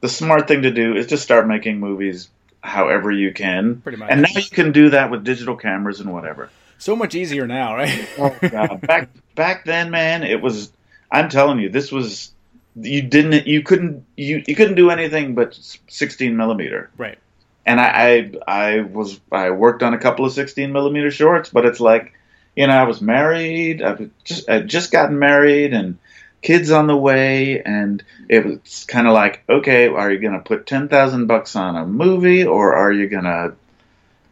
[0.00, 2.28] the smart thing to do is just start making movies
[2.62, 3.80] however you can.
[3.80, 4.10] Pretty much.
[4.10, 6.50] And now you can do that with digital cameras and whatever.
[6.78, 8.08] So much easier now, right?
[8.18, 10.72] Oh, God, back back then, man, it was
[11.10, 12.32] I'm telling you, this was
[12.76, 16.90] you didn't you couldn't you, you couldn't do anything but 16 millimeter.
[16.96, 17.18] right.
[17.66, 21.66] And I, I I was I worked on a couple of 16 millimeter shorts, but
[21.66, 22.14] it's like,
[22.56, 25.98] you know, I was married, I've just I'd just gotten married and
[26.42, 30.40] kids on the way and it was kind of like, okay, are you going to
[30.40, 33.54] put 10,000 bucks on a movie or are you going to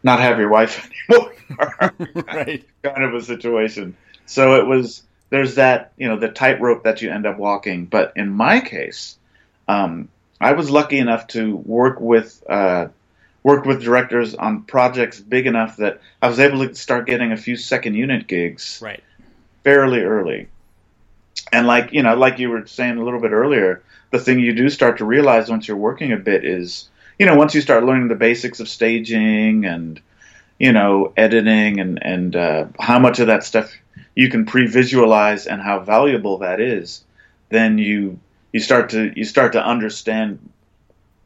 [0.03, 1.33] not have your wife anymore?
[2.27, 2.65] right.
[2.83, 3.95] kind of a situation.
[4.25, 7.85] So it was there's that you know the tightrope that you end up walking.
[7.85, 9.17] But in my case,
[9.67, 12.87] um, I was lucky enough to work with uh,
[13.43, 17.37] work with directors on projects big enough that I was able to start getting a
[17.37, 19.03] few second unit gigs Right.
[19.63, 20.47] fairly early.
[21.51, 23.81] And like you know, like you were saying a little bit earlier,
[24.11, 27.35] the thing you do start to realize once you're working a bit is, you know,
[27.35, 29.99] once you start learning the basics of staging and,
[30.59, 33.71] you know, editing and and uh, how much of that stuff
[34.15, 37.03] you can pre-visualize and how valuable that is,
[37.49, 38.19] then you
[38.51, 40.49] you start to you start to understand,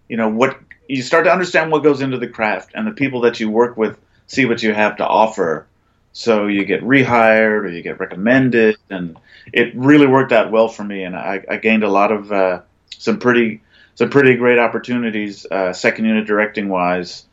[0.07, 0.57] you know, what
[0.87, 3.77] you start to understand what goes into the craft and the people that you work
[3.77, 3.97] with
[4.27, 5.65] see what you have to offer.
[6.13, 9.17] So you get rehired or you get recommended, and
[9.51, 12.61] it really worked out well for me, and I, I gained a lot of uh,
[12.97, 13.61] some pretty
[13.95, 17.25] some pretty great opportunities, uh, second unit directing wise,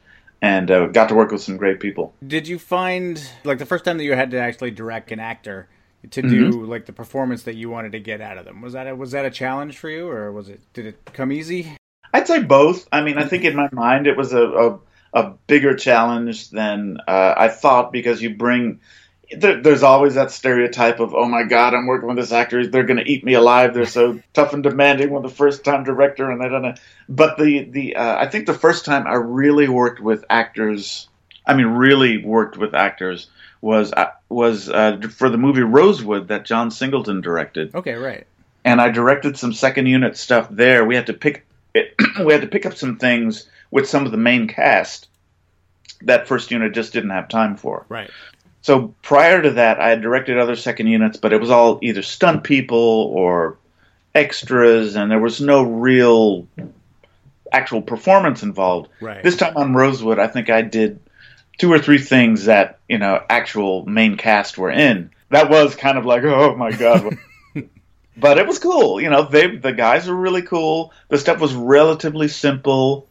[0.42, 2.14] and uh, got to work with some great people.
[2.26, 5.68] Did you find like the first time that you had to actually direct an actor
[6.10, 8.62] to do like the performance that you wanted to get out of them?
[8.62, 11.32] Was that a, was that a challenge for you, or was it did it come
[11.32, 11.76] easy?
[12.14, 12.88] I'd say both.
[12.90, 14.78] I mean, I think in my mind it was a a,
[15.12, 18.80] a bigger challenge than uh, I thought because you bring.
[19.32, 22.66] There, there's always that stereotype of, oh my God, I'm working with this actor.
[22.66, 23.74] They're going to eat me alive.
[23.74, 26.74] They're so tough and demanding with the first time director, and they don't know.
[27.08, 31.08] But the the uh, I think the first time I really worked with actors,
[31.46, 33.28] I mean, really worked with actors
[33.60, 38.26] was uh, was uh, for the movie Rosewood that John Singleton directed Okay, right.
[38.64, 40.84] and I directed some second unit stuff there.
[40.84, 44.18] We had to pick we had to pick up some things with some of the
[44.18, 45.08] main cast
[46.02, 47.84] that first unit just didn't have time for.
[47.88, 48.10] Right.
[48.62, 52.02] So prior to that, I had directed other second units, but it was all either
[52.02, 53.56] stunt people or
[54.14, 56.46] extras, and there was no real
[57.52, 58.90] actual performance involved.
[59.00, 59.22] Right.
[59.22, 61.00] This time on Rosewood, I think I did
[61.58, 65.10] two or three things that you know actual main cast were in.
[65.30, 67.18] That was kind of like, oh my god.
[68.16, 69.00] but it was cool.
[69.00, 70.92] You know, they the guys were really cool.
[71.08, 73.08] The stuff was relatively simple.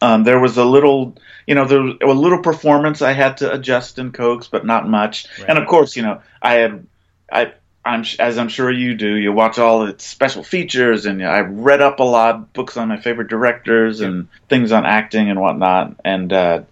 [0.00, 3.52] Um, there was a little, you know, there was a little performance I had to
[3.52, 5.26] adjust and coax, but not much.
[5.38, 5.50] Right.
[5.50, 6.86] And of course, you know, I had,
[7.32, 7.52] I,
[7.84, 9.14] I'm as I'm sure you do.
[9.14, 13.00] You watch all its special features, and I read up a lot, books on my
[13.00, 15.96] favorite directors and things on acting and whatnot.
[16.04, 16.62] And uh,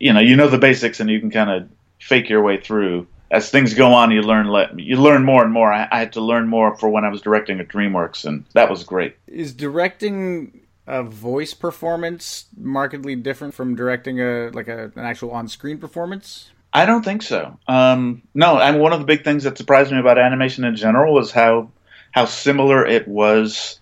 [0.00, 1.68] you know, you know the basics, and you can kind of
[2.00, 3.06] fake your way through.
[3.30, 5.72] as things go on, you learn le- you learn more and more.
[5.72, 8.70] I, I had to learn more for when I was directing at DreamWorks, and that
[8.70, 9.16] was great.
[9.26, 15.78] Is directing a voice performance markedly different from directing a like a, an actual on-screen
[15.78, 16.50] performance?
[16.72, 17.58] I don't think so.
[17.68, 21.14] Um, no, and one of the big things that surprised me about animation in general
[21.14, 21.70] was how
[22.10, 23.78] how similar it was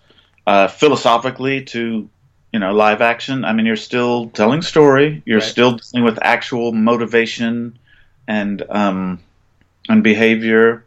[0.47, 2.09] uh, philosophically to
[2.51, 3.45] you know live action.
[3.45, 5.23] I mean, you're still telling story.
[5.25, 5.47] You're Right.
[5.49, 7.77] still dealing with actual motivation
[8.27, 9.19] and um,
[9.89, 10.85] and behavior,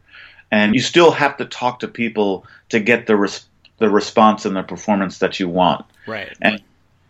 [0.50, 3.46] and you still have to talk to people to get the res-
[3.78, 6.32] the response and the performance that you want Right.
[6.40, 6.62] and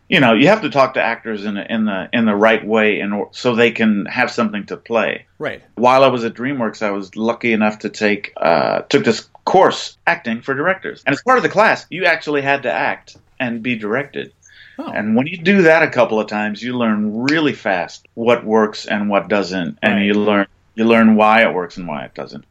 [0.08, 2.64] you know you have to talk to actors in the in the in the right
[2.64, 5.62] way in or, so they can have something to play Right.
[5.74, 9.96] while i was at dreamworks i was lucky enough to take uh, took this course
[10.06, 13.62] acting for directors and as part of the class you actually had to act and
[13.62, 14.32] be directed
[14.78, 14.90] Oh.
[14.92, 18.84] and when you do that a couple of times you learn really fast what works
[18.86, 20.04] and what doesn't and Right.
[20.04, 22.44] you learn you learn why it works and why it doesn't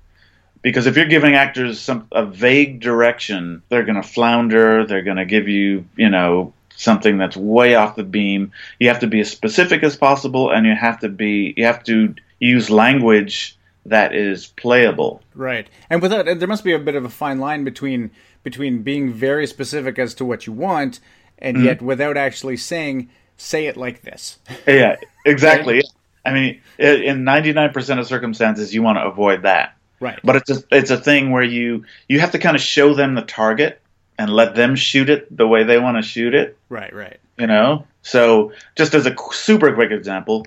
[0.66, 4.84] because if you're giving actors some a vague direction, they're going to flounder.
[4.84, 8.51] They're going to give you, you know, something that's way off the beam.
[8.80, 11.84] You have to be as specific as possible, and you have to be you have
[11.84, 13.55] to use language
[13.86, 15.22] that is playable.
[15.36, 15.70] Right.
[15.91, 18.09] And without there must be a bit of a fine line between
[18.41, 20.99] between being very specific as to what you want
[21.38, 21.66] and Mm-hmm.
[21.68, 24.39] yet without actually saying say it like this.
[24.66, 24.95] Yeah,
[25.28, 25.84] exactly.
[26.26, 29.76] I mean, in 99% of circumstances, you want to avoid that.
[30.00, 30.20] Right.
[30.24, 33.16] But it's a, it's a thing where you you have to kind of show them
[33.16, 33.82] the target
[34.18, 36.58] and let them shoot it the way they want to shoot it.
[36.70, 37.20] right, right.
[37.38, 40.46] you know so just as a super quick example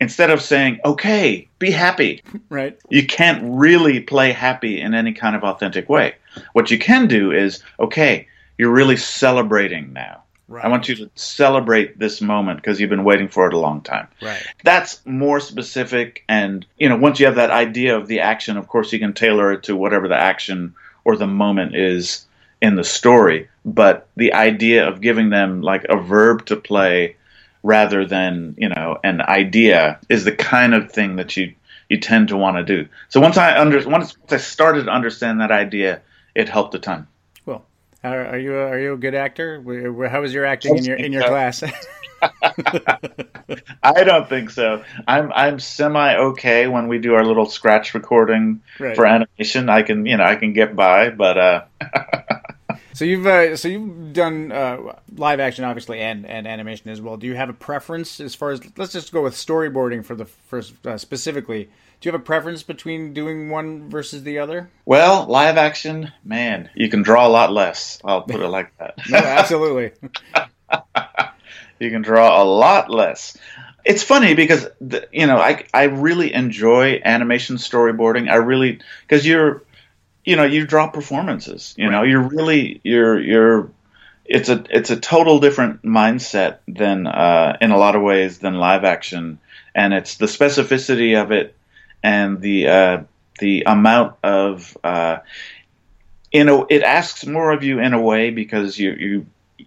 [0.00, 2.76] instead of saying okay be happy Right.
[2.88, 6.14] you can't really play happy in any kind of authentic way
[6.54, 8.26] what you can do is okay
[8.58, 10.64] you're really celebrating now Right.
[10.64, 13.80] i want you to celebrate this moment because you've been waiting for it a long
[13.80, 14.42] time Right.
[14.62, 18.68] that's more specific and you know once you have that idea of the action of
[18.68, 20.74] course you can tailor it to whatever the action
[21.04, 22.26] or the moment is
[22.60, 27.16] in the story but the idea of giving them like a verb to play
[27.62, 31.54] rather than you know an idea is the kind of thing that you
[31.88, 35.40] you tend to want to do so once i under once i started to understand
[35.40, 36.00] that idea
[36.34, 37.06] it helped a ton
[38.04, 39.62] are, are you a, are you a good actor?
[40.08, 41.62] How was your acting in your in your Uh, class?
[43.82, 44.82] I don't think so.
[45.06, 48.96] I'm I'm semi okay when we do our little scratch recording Right.
[48.96, 49.68] for animation.
[49.68, 51.64] I can you know I can get by, but uh,
[52.94, 54.78] so you've uh, so you've done uh,
[55.16, 57.16] live action obviously and and animation as well.
[57.16, 60.24] Do you have a preference as far as let's just go with storyboarding for the
[60.24, 61.68] first uh, specifically?
[62.04, 64.68] Do you have a preference between doing one versus the other?
[64.84, 67.98] well, live action, man, you can draw a lot less.
[68.04, 68.98] I'll put it like that.
[69.08, 69.92] No, absolutely.
[71.78, 73.38] you can draw a lot less.
[73.86, 78.30] It's funny because the, you know I I really enjoy animation storyboarding.
[78.30, 79.62] I really because you're
[80.26, 81.74] you know you draw performances.
[81.78, 83.70] You know you're really you're you're
[84.26, 88.56] it's a it's a total different mindset than uh, in a lot of ways than
[88.56, 89.38] live action,
[89.74, 91.56] and it's the specificity of it
[92.04, 92.98] and the uh,
[93.40, 95.18] the amount of uh,
[96.32, 99.26] you know it asks more of you in a way because you you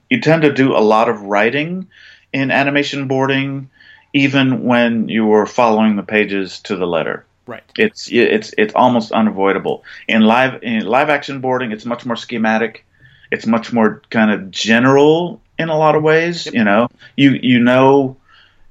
[0.09, 1.87] you tend to do a lot of writing
[2.33, 3.69] in animation boarding,
[4.13, 7.25] even when you are following the pages to the letter.
[7.47, 7.63] right.
[7.77, 9.83] It's it's it's almost unavoidable.
[10.07, 12.85] In live in live action boarding, it's much more schematic.
[13.31, 16.47] It's much more kind of general in a lot of ways.
[16.53, 18.17] You know, you you know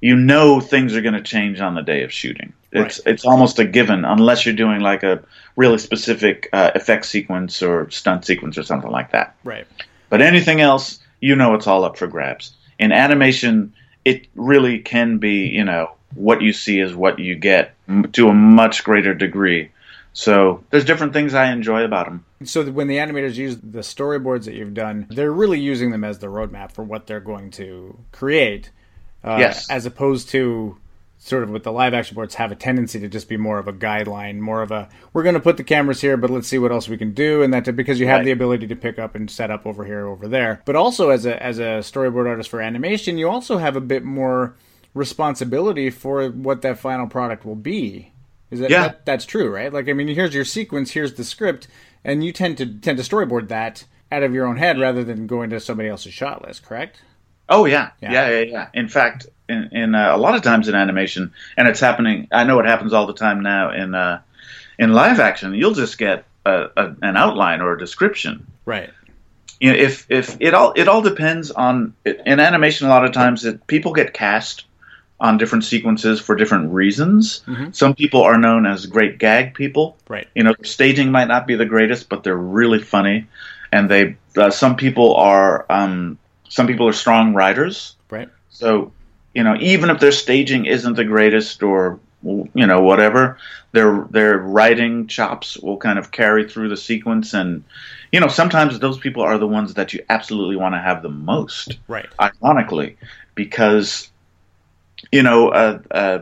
[0.01, 2.55] you know things are going to change on the day of shooting.
[2.73, 5.23] It's it's almost a given unless you're doing like a
[5.57, 9.35] really specific uh, effect sequence or stunt sequence or something like that.
[9.45, 9.67] Right.
[10.11, 12.53] But anything else, you know, it's all up for grabs.
[12.79, 13.73] In animation,
[14.05, 18.29] it really can be, you know, what you see is what you get m- to
[18.29, 19.71] a much greater degree.
[20.13, 22.25] So there's different things I enjoy about them.
[22.45, 26.19] So when the animators use the storyboards that you've done, they're really using them as
[26.21, 28.71] the roadmap for what they're going to create.
[29.25, 29.69] Uh, Yes.
[29.71, 30.79] As opposed to
[31.19, 33.67] sort of with the live action boards have a tendency to just be more of
[33.69, 36.59] a guideline, more of a we're going to put the cameras here, but let's see
[36.59, 38.25] what else we can do, and that because you have Right.
[38.27, 40.63] the ability to pick up and set up over here, over there.
[40.65, 44.05] But also as a as a storyboard artist for animation, you also have a bit
[44.05, 44.55] more
[44.95, 48.13] responsibility for what that final product will be.
[48.51, 48.83] Is that, Yeah.
[48.83, 49.73] that that's true, right?
[49.73, 51.67] Like I mean, here's your sequence, here's the script,
[52.05, 54.83] and you tend to tend to storyboard that out of your own head mm-hmm.
[54.83, 57.01] rather than going to somebody else's shot list, correct?
[57.49, 58.13] Oh yeah, Yeah.
[58.13, 58.69] yeah, yeah, yeah.
[58.75, 62.29] In fact, in, in uh, a lot of times in animation, and it's happening.
[62.33, 64.21] I know it happens all the time now in uh,
[64.79, 65.55] in live action.
[65.55, 68.47] You'll just get a, a, an outline or a description.
[68.65, 68.91] Right.
[69.61, 72.87] you know, if if it all it all depends on in animation.
[72.87, 74.65] A lot of times, that people get cast
[75.19, 77.43] on different sequences for different reasons.
[77.73, 79.97] Some people are known as great gag people.
[80.09, 80.29] Right.
[80.35, 83.27] You know, staging might not be the greatest, but they're really funny,
[83.73, 84.17] and they.
[84.37, 85.65] Uh, some people are.
[85.71, 86.19] Um,
[86.49, 87.97] some people are strong writers.
[88.11, 88.29] Right.
[88.51, 88.93] So,
[89.37, 93.37] you know, even if their staging isn't the greatest or you know whatever,
[93.73, 97.63] their their writing chops will kind of carry through the sequence, and
[98.11, 101.11] you know sometimes those people are the ones that you absolutely want to have the
[101.11, 101.79] most.
[101.87, 102.09] Right.
[102.19, 102.97] Ironically,
[103.35, 104.09] because
[105.13, 105.51] you know.
[105.51, 106.19] Uh, uh,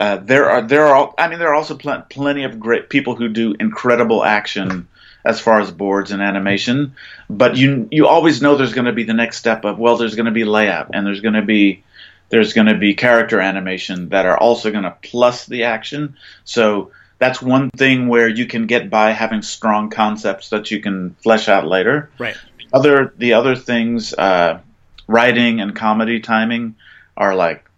[0.00, 2.88] uh, there are there are all, I mean there are also pl- plenty of great
[2.88, 4.88] people who do incredible action
[5.22, 6.96] as far as boards and animation,
[7.28, 10.14] but you you always know there's going to be the next step of well there's
[10.14, 11.84] going to be layout and there's going to be
[12.32, 16.16] there's going to be character animation that are also going to plus the action.
[16.44, 21.14] So that's one thing where you can get by having strong concepts that you can
[21.22, 22.10] flesh out later.
[22.18, 22.34] Right.
[22.72, 24.60] Other the other things, uh,
[25.06, 26.76] writing and comedy timing
[27.18, 27.68] are like.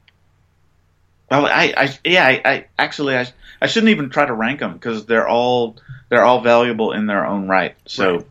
[1.33, 3.27] Well, I, I yeah, I, I actually I,
[3.61, 5.79] I shouldn't even try to rank them because they're all
[6.11, 7.75] they're all valuable in their own right.
[7.87, 8.27] So, Right.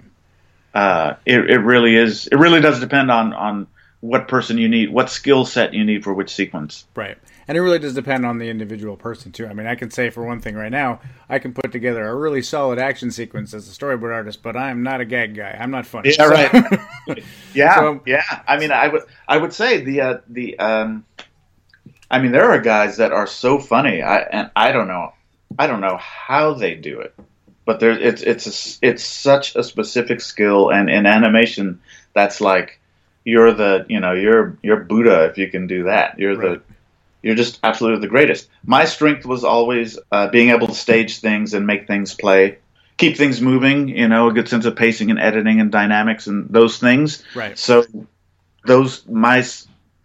[0.74, 2.28] uh, it it really is.
[2.28, 3.67] It really does depend on on
[4.04, 6.86] what person you need, what skill set you need for which sequence.
[6.93, 7.18] Right.
[7.47, 9.47] And it really does depend on the individual person too.
[9.47, 10.99] I mean, I can say for one thing right now,
[11.30, 14.84] I can put together a really solid action sequence as a storyboard artist, but I'm
[14.84, 15.58] not a gag guy.
[15.58, 16.14] I'm not funny.
[16.18, 16.80] Yeah, right.
[17.54, 18.24] Yeah, So- yeah.
[18.45, 21.06] I mean, I would, I would say the, uh, the, um,
[22.12, 24.01] I mean, there are guys that are so funny.
[24.01, 25.14] I and I don't know,
[25.58, 27.16] I don't know how they do it,
[27.64, 28.47] but there, it's, it's,
[28.82, 31.80] a, it's such a specific skill, and in animation,
[32.14, 32.82] that's like,
[33.26, 36.19] you're the, you know, you're, you're Buddha if you can do that.
[36.19, 36.59] You're Right.
[36.59, 36.74] the,
[37.21, 38.49] you're just absolutely the greatest.
[38.65, 42.57] My strength was always uh, being able to stage things and make things play,
[42.97, 43.88] keep things moving.
[43.88, 47.24] You know, a good sense of pacing and editing and dynamics and those things.
[47.34, 47.57] Right.
[47.57, 47.86] So
[48.65, 49.45] those my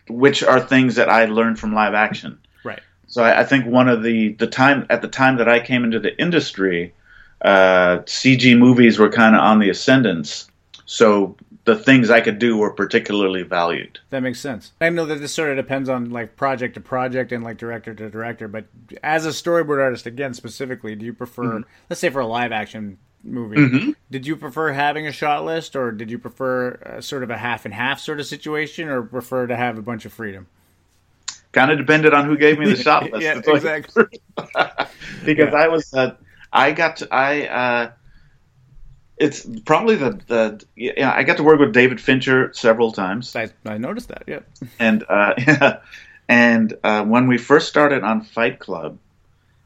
[0.08, 2.38] which are things that I learned from live action.
[2.62, 2.80] Right.
[3.08, 5.82] So I, I think one of the the time at the time that I came
[5.82, 6.94] into the industry,
[7.42, 10.48] uh, CG movies were kind of on the ascendance.
[10.86, 11.36] So
[11.68, 13.98] the things I could do were particularly valued.
[14.08, 14.72] That makes sense.
[14.80, 17.92] I know that this sort of depends on like project to project and like director
[17.94, 18.64] to director, but
[19.02, 21.68] as a storyboard artist, again specifically, do you prefer, Mm-hmm.
[21.90, 25.92] let's say for a live action movie, did you prefer having a shot list, or
[25.92, 29.46] did you prefer a, sort of a half and half sort of situation, or prefer
[29.46, 30.46] to have a bunch of freedom?
[31.52, 33.22] Kind of depended on who gave me the shot list.
[33.22, 34.20] Yeah, to tell you exactly.
[35.26, 36.16] because I was, uh,
[36.50, 37.90] I got, to, I, uh,
[39.20, 43.34] it's probably the, the, yeah, I got to work with David Fincher several times.
[43.34, 44.24] I, I noticed that.
[44.26, 44.40] Yeah.
[44.78, 45.80] and uh, yeah,
[46.28, 48.98] and uh, when we first started on Fight Club,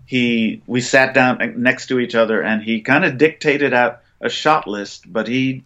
[0.07, 4.29] he we sat down next to each other, and he kind of dictated out a
[4.29, 5.65] shot list, but he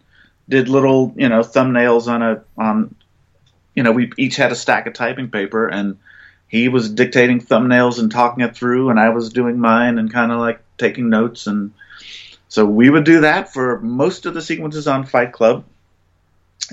[0.49, 2.95] did little you know thumbnails on a on
[3.75, 5.97] you know we each had a stack of typing paper, and
[6.47, 10.31] he was dictating thumbnails and talking it through, and I was doing mine and kind
[10.31, 11.71] of like taking notes and.
[12.49, 15.65] So we would do that for most of the sequences on Fight Club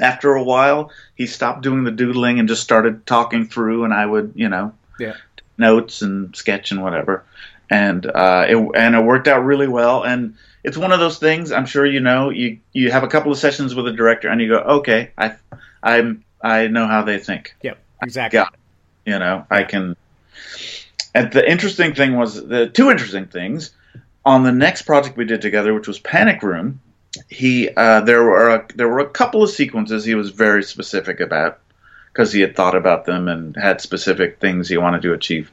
[0.01, 4.05] after a while, he stopped doing the doodling and just started talking through, and I
[4.05, 5.15] would, you know, Yeah.
[5.59, 7.25] notes and sketch and whatever,
[7.71, 10.03] and uh, it and it worked out really well.
[10.03, 11.53] And it's one of those things.
[11.53, 12.31] I'm sure you know.
[12.31, 15.35] You you have a couple of sessions with a director, and you go, okay, I
[15.83, 17.55] I'm I know how they think.
[17.63, 17.79] Yep.
[18.03, 18.43] Exactly.
[19.07, 19.97] You know, I can.
[21.15, 23.71] And the interesting thing was the two interesting things
[24.25, 26.81] on the next project we did together, which was Panic Room.
[27.29, 31.21] He uh, there were a, there were a couple of sequences he was very specific
[31.21, 31.61] about
[32.13, 35.51] because he had thought about them and had specific things he wanted to achieve.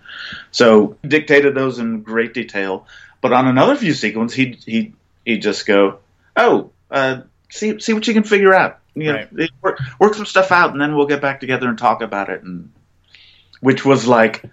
[0.52, 2.88] So dictated those in great detail.
[3.20, 4.94] But on another few sequences, he he
[5.26, 6.00] he just go,
[6.36, 8.80] oh, uh, see see what you can figure out.
[8.94, 9.32] You Right.
[9.32, 12.30] know, work, work some stuff out, and then we'll get back together and talk about
[12.30, 12.44] it.
[12.44, 12.72] And
[13.62, 14.44] which was like,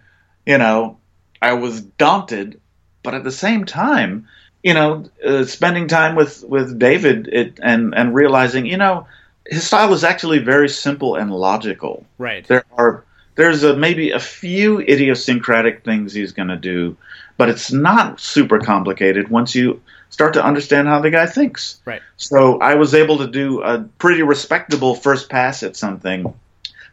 [0.47, 0.99] you know,
[1.43, 2.61] I was daunted,
[3.03, 4.29] but at the same time,
[4.63, 9.07] you know, uh, spending time with with David it, and and realizing, you know,
[9.47, 12.05] his style is actually very simple and logical.
[12.19, 12.47] Right.
[12.47, 13.05] There are
[13.37, 16.97] there's a, maybe a few idiosyncratic things he's going to do,
[17.37, 19.81] but it's not super complicated once you
[20.11, 21.81] start to understand how the guy thinks.
[21.85, 22.03] Right.
[22.17, 26.35] So I was able to do a pretty respectable first pass at something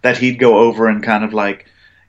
[0.03, 1.65] that he'd go over and kind of like,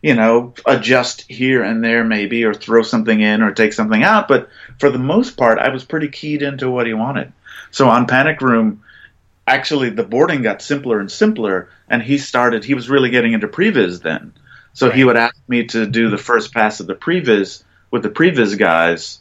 [0.07, 4.28] you know, adjust here and there maybe, or throw something in or take something out.
[4.28, 4.48] But
[4.78, 7.32] for the most part, I was pretty keyed into what he wanted.
[7.72, 8.84] So on Panic Room,
[9.48, 12.62] actually the boarding got simpler and simpler, and he started.
[12.64, 14.32] He was really getting into previs then.
[14.74, 18.09] So he would ask me to do the first pass of the previs with the
[18.09, 19.18] previs guys,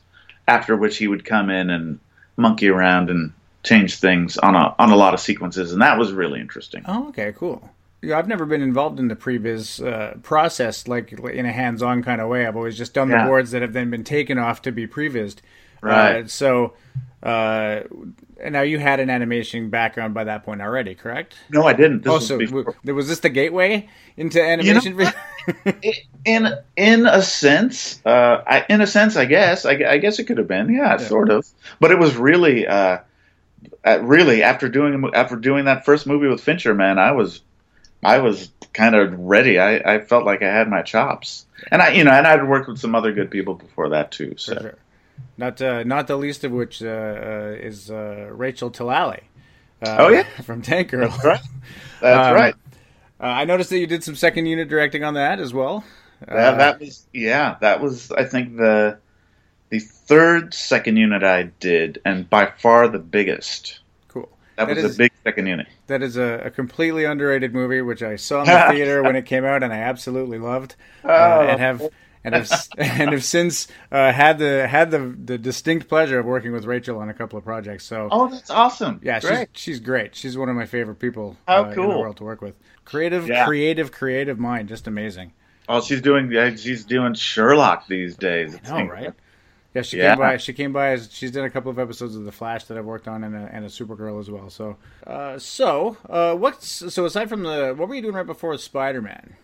[0.47, 1.99] after which he would come in and
[2.37, 3.33] monkey around and
[3.63, 6.83] change things on a on a lot of sequences, and that was really interesting.
[6.85, 7.71] Oh, okay, cool.
[8.01, 12.21] Yeah, I've never been involved in the previs uh, process, like in a hands-on kind
[12.21, 12.45] of way.
[12.45, 13.23] I've always just done Yeah.
[13.23, 15.41] the boards that have then been taken off to be prevised.
[15.81, 16.23] Right.
[16.23, 16.73] Uh, so,
[17.23, 17.81] uh,
[18.39, 21.35] and now you had an animation background by that point already, correct?
[21.49, 22.03] No, I didn't.
[22.03, 22.75] This Oh, was so before.
[22.83, 24.99] was this the gateway into animation?
[26.25, 30.25] in in a sense, uh, I, in a sense, I guess, I, I guess it
[30.25, 31.47] could have been, yeah, sort of.
[31.79, 32.99] But it was really, uh,
[33.83, 37.41] uh, really after doing after doing that first movie with Fincher, man, I was,
[38.05, 39.59] I was kind of ready.
[39.59, 42.67] I, I felt like I had my chops, and I, you know, and I'd worked
[42.67, 44.35] with some other good people before that too.
[44.37, 44.75] So sure.
[45.37, 49.21] Not uh, not the least of which uh, uh, is uh, Rachel Talalay.
[49.81, 50.23] Uh, Oh, yeah?
[50.43, 51.09] from Tank Girl.
[51.09, 51.41] that's right,
[52.01, 52.55] that's Um, right.
[53.19, 55.83] Uh, I noticed that you did some second unit directing on that as well.
[56.27, 58.99] Uh, That, that was yeah, that was I think the
[59.69, 63.79] the third second unit I did, and by far the biggest.
[64.57, 64.65] Cool.
[64.67, 65.67] That That was is- a big second unit.
[65.87, 69.25] That is a, a completely underrated movie, which I saw in the theater when it
[69.25, 70.75] came out, and I absolutely loved.
[71.03, 71.41] Uh, Oh.
[71.47, 71.81] and have
[72.23, 76.51] and have and have since uh, had the had the the distinct pleasure of working
[76.51, 77.83] with Rachel on a couple of projects.
[77.85, 78.99] So Oh, that's awesome.
[79.03, 79.49] yeah, Great.
[79.53, 80.15] she's she's great.
[80.15, 81.99] She's one of my favorite people How uh, in the cool.
[81.99, 82.55] world to work with.
[82.83, 83.45] Creative, Yeah.
[83.45, 85.33] creative, creative mind, just amazing.
[85.67, 88.57] Oh, she's doing she's doing Sherlock these days.
[88.69, 89.13] I know, right?
[89.75, 90.11] Yeah, she Yeah.
[90.15, 90.37] came by.
[90.37, 90.91] She came by.
[90.91, 93.35] As, she's done a couple of episodes of The Flash that I've worked on, and
[93.35, 94.49] a, and a Supergirl as well.
[94.49, 98.57] So, uh, so uh, what's so aside from the what were you doing right before
[98.57, 99.35] Spider Man?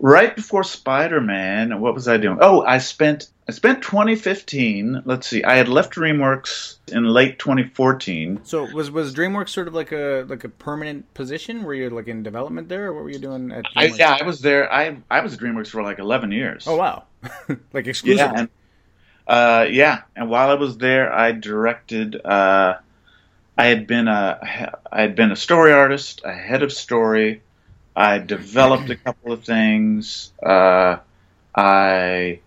[0.00, 2.38] Right before Spider Man, what was I doing?
[2.40, 5.02] Oh, I spent I spent 2015.
[5.06, 8.40] Let's see, I had left DreamWorks in late 2014.
[8.42, 11.62] So was was DreamWorks sort of like a like a permanent position?
[11.62, 13.64] Were you like in development there, or what were you doing at?
[13.76, 14.70] I, yeah, I was there.
[14.70, 16.66] I I was at DreamWorks for like 11 years.
[16.66, 17.04] Oh wow,
[17.72, 18.16] like exclusively.
[18.16, 18.48] yeah, and
[19.26, 22.20] uh, yeah, and while I was there, I directed.
[22.24, 22.76] Uh,
[23.56, 27.42] I had been a I had been a story artist, a head of story.
[27.96, 30.32] I developed a couple of things.
[30.42, 30.96] Uh,
[31.54, 32.40] I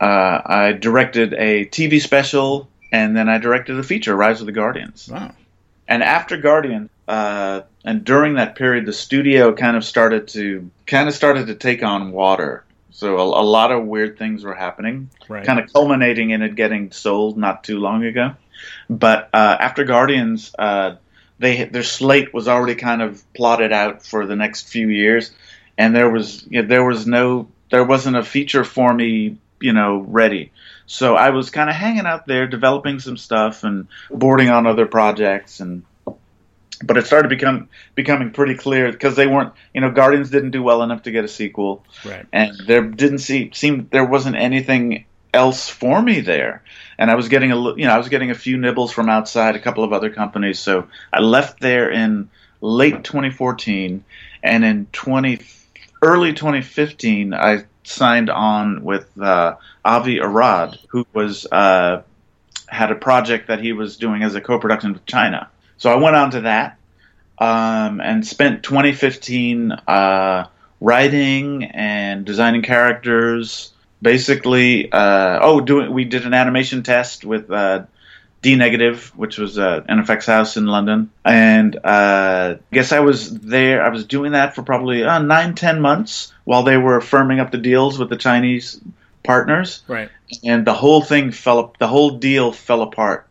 [0.00, 4.52] uh, I directed a TV special, and then I directed a feature, Rise of the
[4.52, 5.08] Guardians.
[5.08, 5.34] Wow.
[5.88, 11.08] And after Guardian, uh, and during that period, the studio kind of started to kind
[11.08, 12.64] of started to take on water.
[13.00, 15.46] So a, a lot of weird things were happening, Right.
[15.46, 18.34] kind of culminating in it getting sold not too long ago.
[18.90, 20.96] But uh, after Guardians, uh,
[21.38, 25.32] they their slate was already kind of plotted out for the next few years,
[25.78, 29.72] and there was you know, there was no there wasn't a feature for me you
[29.72, 30.52] know ready.
[30.84, 34.84] So I was kind of hanging out there, developing some stuff and boarding on other
[34.84, 35.84] projects, and
[36.82, 40.62] but it started become becoming pretty clear because they weren't you know Guardians didn't do
[40.62, 41.84] well enough to get a sequel.
[42.04, 42.26] Right.
[42.32, 46.62] and there didn't see, seem there wasn't anything else for me there.
[46.98, 49.56] And i was getting a you know i was getting a few nibbles from outside
[49.56, 50.58] a couple of other companies.
[50.58, 54.04] So i left there in late 2014
[54.42, 55.40] and in 20
[56.02, 62.02] early 2015 i signed on with uh, avi arad who was uh,
[62.66, 65.48] had a project that he was doing as a co-production with china
[65.80, 66.76] so i went on to that
[67.38, 70.46] um, and spent 2015 uh,
[70.78, 73.72] writing and designing characters.
[74.02, 77.84] Basically, uh, oh, doing we did an animation test with uh,
[78.42, 83.00] D Negative, which was uh, an effects house in London, and uh, I guess I
[83.00, 83.82] was there.
[83.82, 87.50] I was doing that for probably uh, nine, ten months while they were firming up
[87.52, 88.80] the deals with the Chinese
[89.22, 90.10] partners, Right.
[90.44, 91.74] and the whole thing fell.
[91.78, 93.26] The whole deal fell apart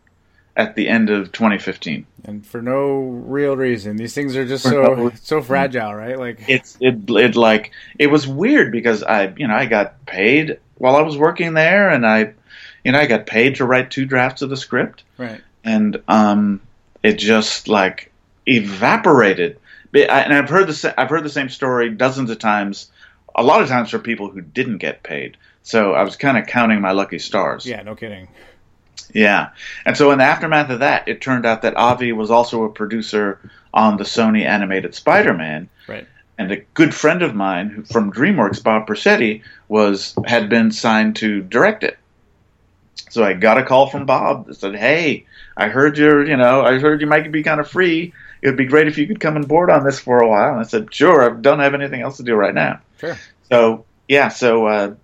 [0.56, 2.06] at the end of 2015.
[2.24, 6.18] And for no real reason, these things are just For so no- so fragile, right?
[6.18, 10.58] Like it's it it like it was weird because I you know I got paid
[10.76, 12.34] while I was working there and I
[12.84, 15.40] you know I got paid to write two drafts of the script right.
[15.64, 16.60] and um
[17.02, 18.10] it just like
[18.46, 19.58] evaporated
[19.92, 22.90] But I- and I've heard the I've heard the same story dozens of times
[23.34, 26.46] a lot of times for people who didn't get paid so I was kind of
[26.46, 27.82] counting my lucky stars Yeah.
[27.82, 28.28] No kidding.
[29.12, 29.50] Yeah.
[29.84, 32.70] And so in the aftermath of that, it turned out that Avi was also a
[32.70, 33.38] producer
[33.72, 35.68] on the Sony animated Spider-Man.
[35.86, 36.06] Right.
[36.38, 41.16] And a good friend of mine who, from DreamWorks, Bob Persichetti, was had been signed
[41.16, 41.98] to direct it.
[43.10, 45.26] So I got a call from Bob that said, "Hey,
[45.56, 48.14] I heard you're, you know, I heard you might be kind of free.
[48.40, 50.52] It would be great if you could come and board on this for a while."
[50.52, 51.22] And I said, "Sure.
[51.22, 53.18] I don't have anything else to do right now." Sure.
[53.50, 54.94] So yeah, so uh,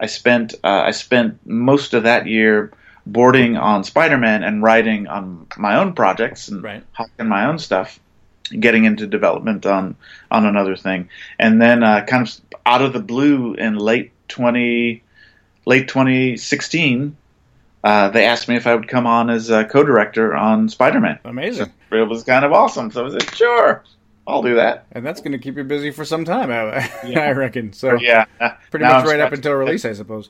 [0.00, 2.72] I spent uh, I spent most of that year
[3.12, 6.84] boarding on Spider-Man and writing on my own projects and Right.
[6.92, 7.98] hawking my own stuff,
[8.58, 9.96] getting into development on
[10.30, 12.34] on another thing, and then uh, kind of
[12.66, 15.02] out of the blue in late twenty
[15.66, 17.16] late twenty sixteen.
[17.84, 21.20] Uh, they asked me if I would come on as a co-director on Spider-Man.
[21.24, 21.72] Amazing.
[21.92, 22.90] It was kind of awesome.
[22.90, 23.84] So I said, sure,
[24.26, 24.86] I'll do that.
[24.92, 27.72] and that's going to keep you busy for some time, I, I reckon.
[27.72, 28.24] So Yeah,
[28.70, 30.28] pretty Now much I'm right up until release, I suppose.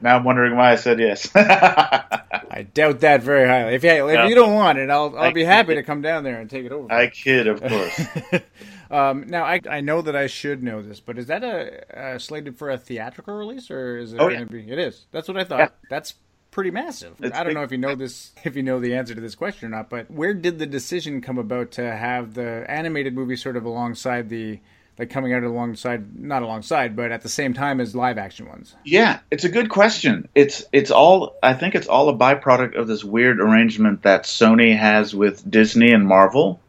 [0.00, 1.30] Now I'm wondering why I said yes.
[1.34, 3.74] I doubt that very highly.
[3.74, 4.26] If you, if No.
[4.26, 6.64] you don't want it, I'll I'll I- be happy to come down there and take
[6.66, 6.92] it over.
[6.92, 8.00] I kid, of course.
[8.88, 12.20] Um, now I I know that I should know this, but is that a, a
[12.20, 14.44] slated for a theatrical release or is it Oh, going yeah.
[14.44, 14.70] to be?
[14.70, 15.06] It is.
[15.10, 15.58] That's what I thought.
[15.58, 15.68] Yeah.
[15.90, 16.14] That's
[16.52, 17.16] pretty massive.
[17.20, 17.54] It's I don't big.
[17.56, 19.90] know if you know this, if you know the answer to this question or not.
[19.90, 24.28] But where did the decision come about to have the animated movie sort of alongside
[24.28, 24.60] the
[24.98, 28.74] like coming out alongside, not alongside, but at the same time as live action ones?
[28.84, 30.28] Yeah, it's a good question.
[30.34, 34.76] It's it's all I think it's all a byproduct of this weird arrangement that Sony
[34.76, 36.60] has with Disney and Marvel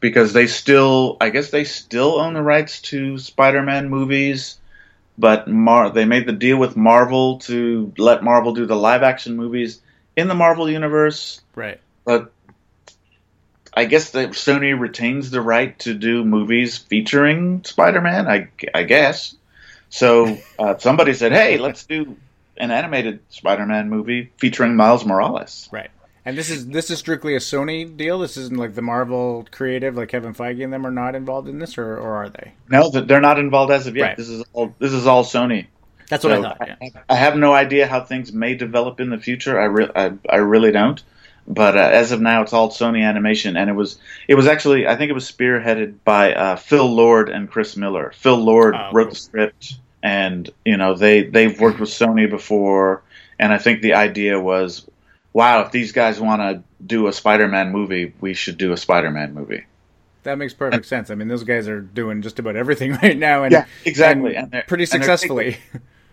[0.00, 4.58] because they still I guess they still own the rights to Spider-Man movies,
[5.16, 9.36] but Mar- they made the deal with Marvel to let Marvel do the live action
[9.36, 9.80] movies
[10.16, 11.78] in the Marvel universe, Right.
[12.04, 12.32] but
[13.76, 18.26] I guess that Sony retains the right to do movies featuring Spider-Man.
[18.26, 19.36] I, I guess.
[19.90, 22.16] So uh, somebody said, "Hey, let's do
[22.56, 25.90] an animated Spider-Man movie featuring Miles Morales." Right.
[26.24, 28.18] And this is this is strictly a Sony deal.
[28.18, 31.60] This isn't like the Marvel creative, like Kevin Feige and them are not involved in
[31.60, 32.54] this, or, or are they?
[32.68, 34.02] No, they're not involved as of yet.
[34.02, 34.16] Right.
[34.16, 34.74] This is all.
[34.80, 35.66] This is all Sony.
[36.08, 36.58] That's what I thought.
[36.60, 36.88] Yeah.
[37.08, 39.60] I have no idea how things may develop in the future.
[39.60, 41.02] I, re- I, I really don't.
[41.48, 44.86] But uh, as of now, it's all Sony Animation, and it was it was actually
[44.88, 48.12] I think it was spearheaded by uh, Phil Lord and Chris Miller.
[48.16, 49.10] Phil Lord Oh, wrote cool.
[49.10, 53.02] the script, and you know they they've worked with Sony before,
[53.38, 54.86] and I think the idea was,
[55.32, 59.32] wow, if these guys want to do a Spider-Man movie, we should do a Spider-Man
[59.32, 59.64] movie.
[60.24, 61.10] That makes perfect sense.
[61.10, 64.52] I mean, those guys are doing just about everything right now, and Yeah, exactly, and
[64.52, 65.58] and pretty and successfully.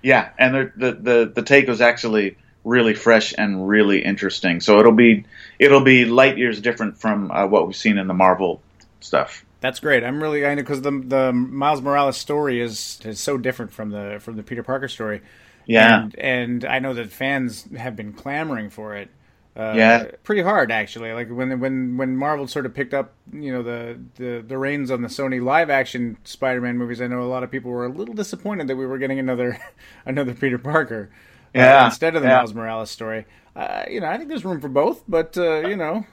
[0.04, 4.60] Yeah, and the the the take was actually really fresh and really interesting.
[4.62, 5.26] So it'll be
[5.60, 8.62] it'll be light years different from uh, what we've seen in the Marvel
[9.00, 9.46] stuff.
[9.62, 10.04] That's great.
[10.04, 13.92] I'm really I know because the the Miles Morales story is is so different from
[13.92, 15.22] the from the Peter Parker story.
[15.66, 19.10] Yeah, and, and I know that fans have been clamoring for it.
[19.56, 20.06] Uh, Yeah.
[20.24, 21.14] pretty hard actually.
[21.14, 24.92] Like when when when Marvel sort of picked up, you know, the the the reins
[24.92, 27.02] on the Sony live action Spider-Man movies.
[27.02, 29.60] I know a lot of people were a little disappointed that we were getting another
[30.06, 31.10] another Peter Parker
[31.56, 32.38] uh, Yeah, instead of the yeah.
[32.38, 33.26] Miles Morales story.
[33.56, 36.06] Uh, you know, I think there's room for both, but uh, you know,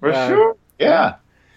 [0.00, 0.56] for uh, sure.
[0.78, 1.16] Yeah,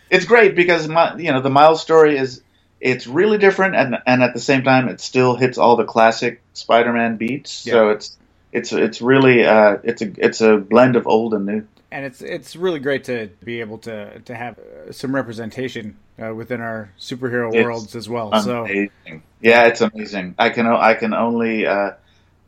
[0.09, 2.41] it's great because my, you know the Miles story is
[2.79, 6.41] it's really different, and and at the same time it still hits all the classic
[6.53, 7.51] Spider-Man beats.
[7.51, 8.17] So it's
[8.51, 11.67] it's it's really uh, it's a it's a blend of old and new.
[11.91, 16.33] and it's it's really great to be able to to have uh, some representation uh,
[16.33, 18.39] within our superhero It's worlds as well.
[18.41, 18.65] So
[19.41, 20.35] Yeah, it's amazing.
[20.37, 21.91] I can I can only uh,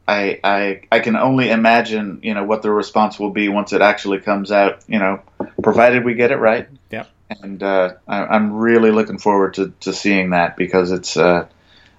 [0.08, 3.82] I I I can only imagine you know what the response will be once it
[3.82, 4.84] actually comes out.
[4.88, 5.22] You know,
[5.62, 6.68] provided we get it right.
[6.92, 7.10] Yep.
[7.42, 11.48] And uh, I, I'm really looking forward to, to seeing that because it's uh,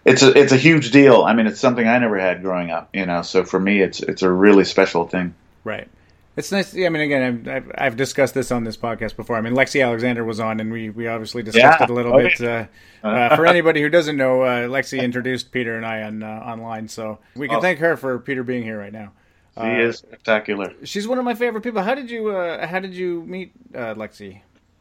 [0.04, 1.22] it's a it's a huge deal.
[1.22, 2.90] I mean, it's something I never had growing up.
[2.92, 5.34] You know, so for me, it's it's a really special thing.
[5.64, 5.88] Right.
[6.36, 6.74] It's nice.
[6.74, 9.36] I mean, again, I've, I've, discussed this on this podcast before.
[9.36, 11.84] I mean, Lexi Alexander was on, and we, we obviously discussed Yeah.
[11.84, 12.40] it a little Oh, bit.
[12.40, 12.66] Uh,
[13.06, 16.88] uh, for anybody who doesn't know, uh, Lexi introduced Peter and I on uh, online,
[16.88, 17.60] so we can Oh.
[17.60, 19.12] thank her for Peter being here right now.
[19.56, 20.72] She Uh, is spectacular.
[20.82, 21.82] She's one of my favorite people.
[21.82, 24.40] How did you uh, How did you meet uh, Lexi?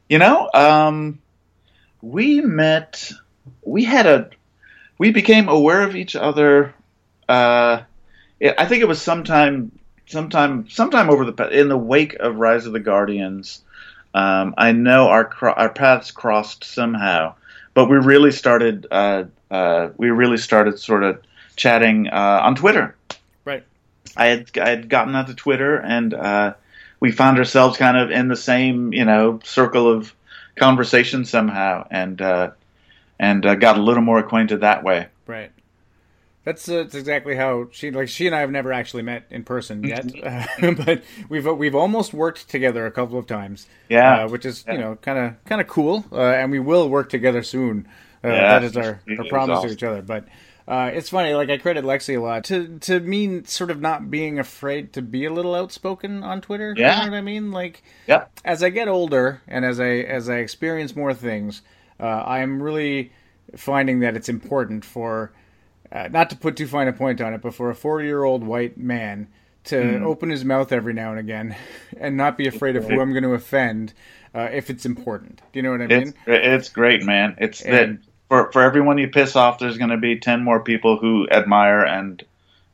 [0.10, 1.20] You know, um,
[2.02, 3.12] we met.
[3.62, 4.30] We had a.
[4.98, 6.74] We became aware of each other.
[7.30, 7.82] Uh,
[8.42, 9.72] I think it was sometime,
[10.06, 13.62] sometime, sometime over the in the wake of Rise of the Guardians.
[14.14, 17.36] Um, I know our cro- our paths crossed somehow,
[17.74, 18.88] but we really started.
[18.92, 21.22] Uh, uh, we really started sort of
[21.56, 22.96] chatting uh, on Twitter.
[23.46, 23.64] Right.
[24.18, 26.54] I had I had gotten onto Twitter and uh,
[27.00, 30.14] we found ourselves kind of in the same you know circle of
[30.56, 32.52] conversation somehow and uh,
[33.20, 35.08] and uh, got a little more acquainted that way.
[35.28, 35.52] Right.
[36.46, 38.10] That's, uh, that's exactly how she like.
[38.10, 42.14] She and I have never actually met in person yet, uh, but we've we've almost
[42.14, 43.66] worked together a couple of times.
[43.90, 44.26] Yeah.
[44.26, 44.74] uh, which is Yeah.
[44.74, 47.88] you know kind of kind of cool, uh, and we will work together soon.
[48.24, 49.70] Uh, Yeah, that is our, our promise awesome.
[49.70, 50.02] to each other.
[50.02, 50.26] But
[50.68, 54.12] uh, it's funny, like I credit Lexi a lot to to me sort of not
[54.12, 56.74] being afraid to be a little outspoken on Twitter.
[56.78, 57.00] Yeah.
[57.00, 57.52] you know what I mean.
[57.52, 58.26] Like Yeah.
[58.44, 61.62] as I get older and as I as I experience more things,
[62.02, 63.14] uh, I'm really
[63.56, 65.32] finding that it's important for
[65.94, 68.24] uh, not to put too fine a point on it, but for a 40 year
[68.24, 69.28] old white man
[69.66, 70.06] to Mm-hmm.
[70.06, 71.56] open his mouth every now and again
[71.98, 73.94] and not be afraid of who I'm going to offend
[74.36, 75.38] uh, if it's important.
[75.54, 76.02] Do you know what I mean?
[76.10, 77.36] It's it's great, man.
[77.38, 80.98] It's that for for everyone you piss off, there's going to be ten more people
[80.98, 82.22] who admire and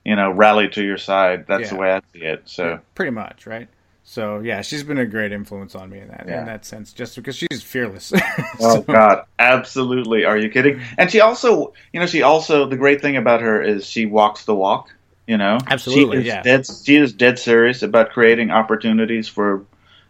[0.05, 1.45] you know rally to your side.
[1.47, 1.69] That's Yeah.
[1.69, 2.43] the way I see it.
[2.45, 3.67] So Pretty much, right?
[4.11, 6.39] So yeah, she's been a great influence on me in that Yeah.
[6.39, 8.11] in that sense, just because she's fearless.
[8.59, 10.25] Oh God, absolutely.
[10.25, 10.81] Are you kidding?
[10.97, 14.45] And she also, you know, she also the great thing about her is she walks
[14.45, 14.89] the walk.
[15.27, 16.41] You know, Absolutely, She is yeah.
[16.41, 19.63] Dead, she is dead serious about creating opportunities for,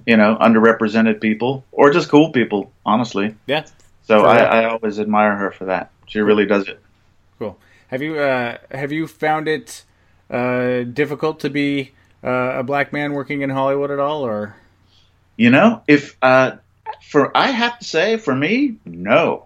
[0.05, 2.71] you know, underrepresented people or just cool people.
[2.85, 3.65] Honestly, yeah,
[4.03, 4.37] so I.
[4.37, 5.91] I always admire her for that.
[6.07, 6.79] She really does it.
[7.37, 7.57] cool.
[7.89, 9.83] Have you uh, have you found it
[10.29, 11.91] uh, difficult to be
[12.23, 14.55] uh, a black man working in Hollywood at all, or
[15.37, 16.57] You know, if uh,
[17.09, 19.45] for I have to say, for me, no.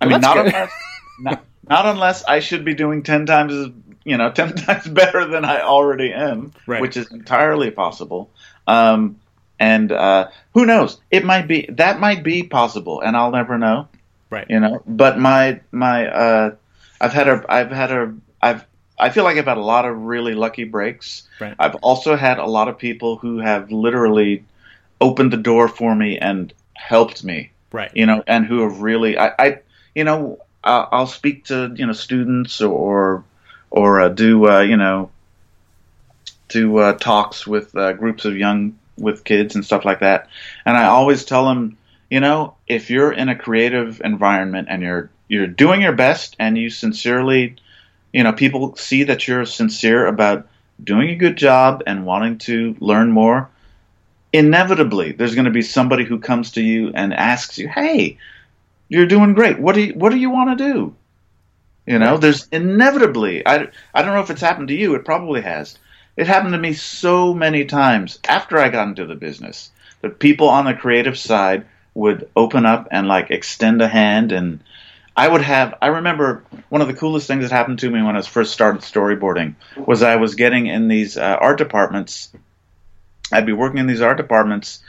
[0.00, 0.46] I Well, mean, not good.
[0.46, 0.72] unless,
[1.18, 3.68] not, not unless I should be doing ten times as
[4.04, 6.80] you know, ten times better than I already am, Right.
[6.80, 8.30] which is entirely possible.
[8.66, 9.20] Um,
[9.58, 11.00] and uh, who knows?
[11.10, 13.88] It might be that might be possible, and I'll never know.
[14.30, 14.46] right?
[14.48, 16.54] You know, but my my uh,
[17.00, 18.64] I've had a I've had a I've
[19.04, 21.28] I feel like I've had a lot of really lucky breaks.
[21.38, 21.54] Right.
[21.58, 24.44] I've also had a lot of people who have literally
[25.00, 27.50] opened the door for me and helped me.
[27.70, 27.90] Right.
[27.94, 29.58] You know, and who have really I, I
[29.94, 33.24] you know I'll, speak to you know students or
[33.70, 35.10] or uh, do uh, you know
[36.48, 40.28] do uh, talks with uh, groups of young with kids and stuff like that,
[40.64, 41.76] and I always tell them
[42.10, 46.56] you know, if you're in a creative environment and you're you're doing your best and
[46.56, 47.56] you sincerely,
[48.14, 50.46] you know, people see that you're sincere about
[50.82, 53.50] doing a good job and wanting to learn more,
[54.32, 58.18] inevitably there's going to be somebody who comes to you and asks you, "Hey,
[58.88, 59.58] you're doing great.
[59.58, 60.94] What do you what do you want to do?"
[61.86, 65.40] You know, there's inevitably I I don't know if it's happened to you, it probably
[65.40, 65.76] has.
[66.16, 70.48] It happened to me so many times after I got into the business that people
[70.48, 74.60] on the creative side would open up and like extend a hand and
[75.16, 78.14] I would have I remember one of the coolest things that happened to me when
[78.14, 82.30] I was first started storyboarding was I was getting in these uh, art departments
[83.32, 84.80] I'd be working in these art departments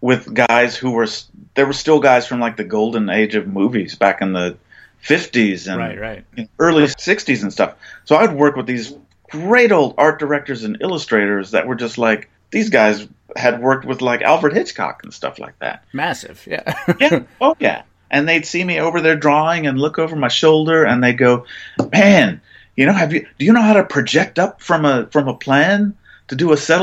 [0.00, 1.06] with guys who were
[1.54, 4.56] there were still guys from like the golden age of movies back in the
[5.02, 6.24] 50s and Right.
[6.36, 6.48] Right.
[6.58, 7.74] early 60s and stuff.
[8.04, 8.94] So I'd work with these
[9.30, 13.06] great old art directors and illustrators that were just like these guys
[13.36, 15.84] had worked with like Alfred Hitchcock and stuff like that.
[15.92, 16.46] Massive.
[16.46, 16.74] Yeah.
[17.00, 17.20] Yeah.
[17.40, 17.82] oh yeah.
[18.14, 21.46] And they'd see me over there drawing and look over my shoulder and they'd go,
[21.92, 22.40] "Man,
[22.76, 25.34] you know, have you do you know how to project up from a from a
[25.34, 25.94] plan
[26.28, 26.80] to do a set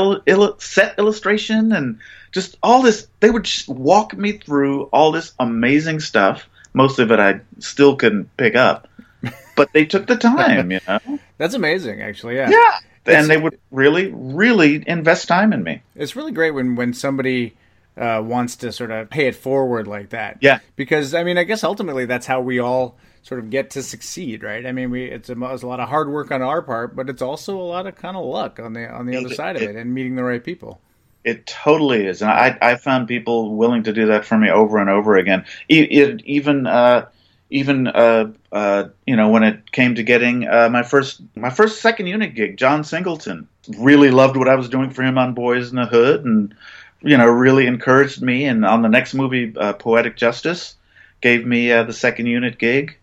[0.58, 1.98] set illustration and
[2.32, 6.46] just all this they would just walk me through all this amazing stuff.
[6.74, 8.88] Most of it I still couldn't pick up.
[9.54, 10.98] But they took the time, you know.
[11.36, 12.36] That's amazing, actually.
[12.36, 12.48] Yeah.
[12.48, 12.78] Yeah.
[13.04, 15.82] It's- And they would really, really invest time in me.
[15.94, 17.54] It's really great when when somebody
[17.96, 20.38] uh, wants to sort of pay it forward like that.
[20.40, 20.60] Yeah.
[20.76, 24.42] Because I mean, I guess ultimately that's how we all sort of get to succeed,
[24.42, 24.66] right?
[24.66, 27.08] I mean, we it's a, it's a lot of hard work on our part, but
[27.08, 29.56] it's also a lot of kind of luck on the on the other It- side
[29.56, 30.80] of it- it and meeting the right people.
[31.24, 34.78] It totally is, and I I found people willing to do that for me over
[34.78, 35.44] and over again.
[35.68, 37.06] E- it, even uh,
[37.48, 41.80] even uh, uh, you know when it came to getting uh, my first my first
[41.80, 43.46] second unit gig, John Singleton
[43.78, 46.56] really loved what I was doing for him on Boyz n the Hood, and
[47.02, 48.44] you know really encouraged me.
[48.46, 50.74] And on the next movie, uh, Poetic Justice,
[51.20, 52.98] gave me uh, the second unit gig.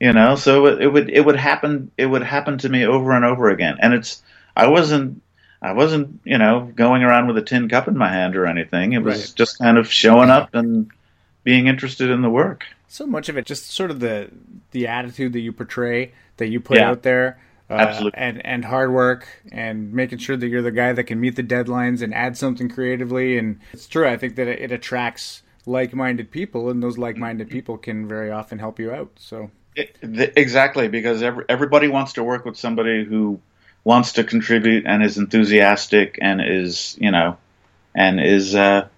[0.00, 3.12] You know, so it, it would it would happen it would happen to me over
[3.12, 4.22] and over again, and it's
[4.56, 5.22] I wasn't
[5.62, 8.92] I wasn't, you know, going around with a tin cup in my hand or anything.
[8.92, 9.32] It was Right.
[9.34, 10.90] just kind of showing up and
[11.42, 12.64] being interested in the work.
[12.88, 14.30] So much of it, just sort of the
[14.72, 16.90] the attitude that you portray, that you put Yeah.
[16.90, 17.38] out there,
[17.70, 18.18] uh, Absolutely.
[18.18, 21.42] and and hard work, and making sure that you're the guy that can meet the
[21.42, 23.38] deadlines and add something creatively.
[23.38, 24.06] And it's true.
[24.06, 28.58] I think that it, it attracts like-minded people, and those like-minded people can very often
[28.58, 29.10] help you out.
[29.16, 33.40] So It, th- exactly, because every, everybody wants to work with somebody who
[33.82, 37.38] wants to contribute and is enthusiastic and is, you know,
[37.94, 38.88] and is uh,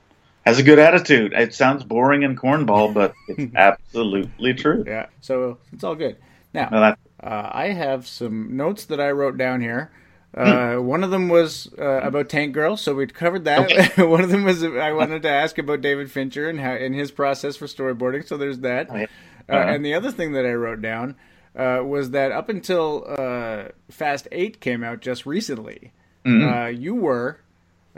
[0.44, 1.32] has a good attitude.
[1.34, 4.84] It sounds boring and cornball, but it's absolutely true.
[4.86, 6.16] yeah, so it's all good.
[6.52, 9.90] Now, Well, Uh, I have some notes that I wrote down here.
[10.32, 13.96] Uh, One of them was uh, about Tank Girl, so we'd covered that.
[13.98, 17.10] one of them was I wanted to ask about David Fincher and how in his
[17.10, 18.26] process for storyboarding.
[18.28, 18.88] So there's that.
[18.92, 19.06] yeah.
[19.48, 19.72] Uh, Uh-huh.
[19.74, 21.14] and the other thing that I wrote down
[21.56, 25.92] uh, was that up until uh, Fast Eight came out just recently,
[26.26, 27.40] uh, you were.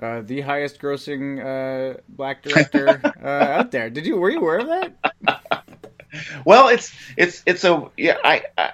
[0.01, 3.91] Uh, the highest grossing uh, black director uh, out there.
[3.91, 4.93] Did you were you aware of that?
[6.47, 8.17] Well, it's it's it's a yeah.
[8.25, 8.71] I, I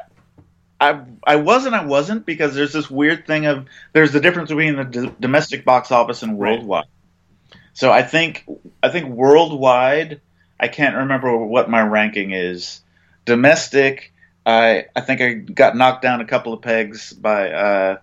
[0.90, 4.48] I I was and I wasn't because there's this weird thing of there's the difference
[4.50, 6.52] between the d- domestic box office and Right.
[6.58, 6.86] worldwide.
[7.72, 8.44] So I think
[8.82, 10.20] I think worldwide,
[10.60, 12.80] I can't remember what my ranking is.
[13.24, 14.12] Domestic,
[14.46, 17.96] I I think I got knocked down a couple of pegs by uh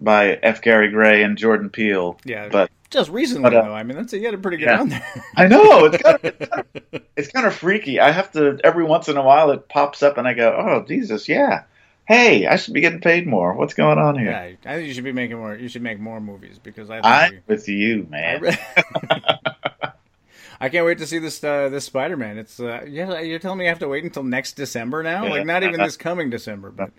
[0.00, 0.60] by F.
[0.60, 2.18] Gary Gray and Jordan Peele.
[2.24, 3.72] Yeah, but Just recently, But, uh, though.
[3.74, 4.76] I mean, that's you had a pretty good yeah.
[4.76, 5.06] run there.
[5.36, 8.00] I know it's kind, of, it's, kind of, it's kind of freaky.
[8.00, 10.84] I have to every once in a while it pops up and I go, "Oh
[10.86, 11.62] Jesus, yeah,
[12.06, 13.54] hey, I should be getting paid more.
[13.54, 15.54] What's going on here?" yeah, I think you should be making more.
[15.54, 16.96] You should make more movies because I.
[16.96, 18.40] Think I'm we- with you, I, man.
[18.40, 18.56] re-
[20.60, 22.38] I can't wait to see this uh, this Spider Man.
[22.38, 25.24] It's uh, yeah, you're telling me I have to wait until next December now?
[25.24, 25.30] Yeah.
[25.30, 26.90] Like not even this coming December, but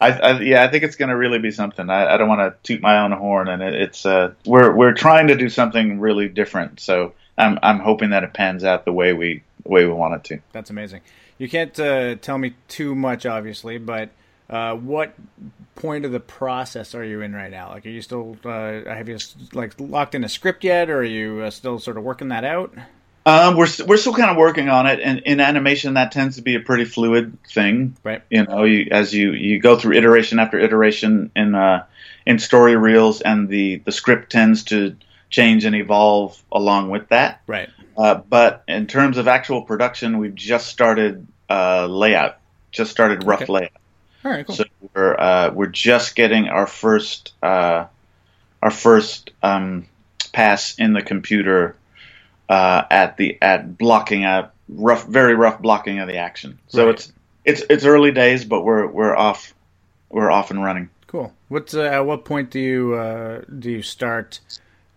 [0.00, 1.88] I, I yeah, I think it's going to really be something.
[1.88, 4.92] I, I don't want to toot my own horn, and it, it's uh, we're we're
[4.94, 6.80] trying to do something really different.
[6.80, 10.24] So I'm I'm hoping that it pans out the way we way we want it
[10.24, 10.40] to.
[10.52, 11.00] that's amazing.
[11.38, 14.10] You can't uh, tell me too much, obviously, but
[14.52, 15.14] uh, what
[15.74, 17.70] point of the process are you in right now?
[17.70, 19.18] Like, are you still uh, have you
[19.54, 22.44] like locked in a script yet, or are you uh, still sort of working that
[22.44, 22.74] out?
[23.24, 26.42] Um, we're we're still kind of working on it, and in animation that tends to
[26.42, 27.96] be a pretty fluid thing.
[28.04, 28.22] Right.
[28.30, 31.86] You know, you, as you you go through iteration after iteration in uh,
[32.26, 34.96] in story reels, and the the script tends to
[35.30, 37.40] change and evolve along with that.
[37.46, 37.70] Right.
[37.96, 42.38] Uh, but in terms of actual production, we've just started uh, layout,
[42.70, 43.52] just started rough Okay.
[43.52, 43.81] layout.
[44.24, 44.46] All right.
[44.46, 44.56] Cool.
[44.56, 47.86] So we're uh, we're just getting our first uh,
[48.62, 49.86] our first um,
[50.32, 51.76] pass in the computer
[52.48, 56.58] uh, at the at blocking a rough, very rough blocking of the action.
[56.68, 56.94] So Right.
[56.94, 57.12] it's
[57.44, 59.54] it's it's early days, but we're we're off
[60.10, 60.90] we're off and running.
[61.06, 61.32] Cool.
[61.48, 64.40] What uh, at what point do you uh, do you start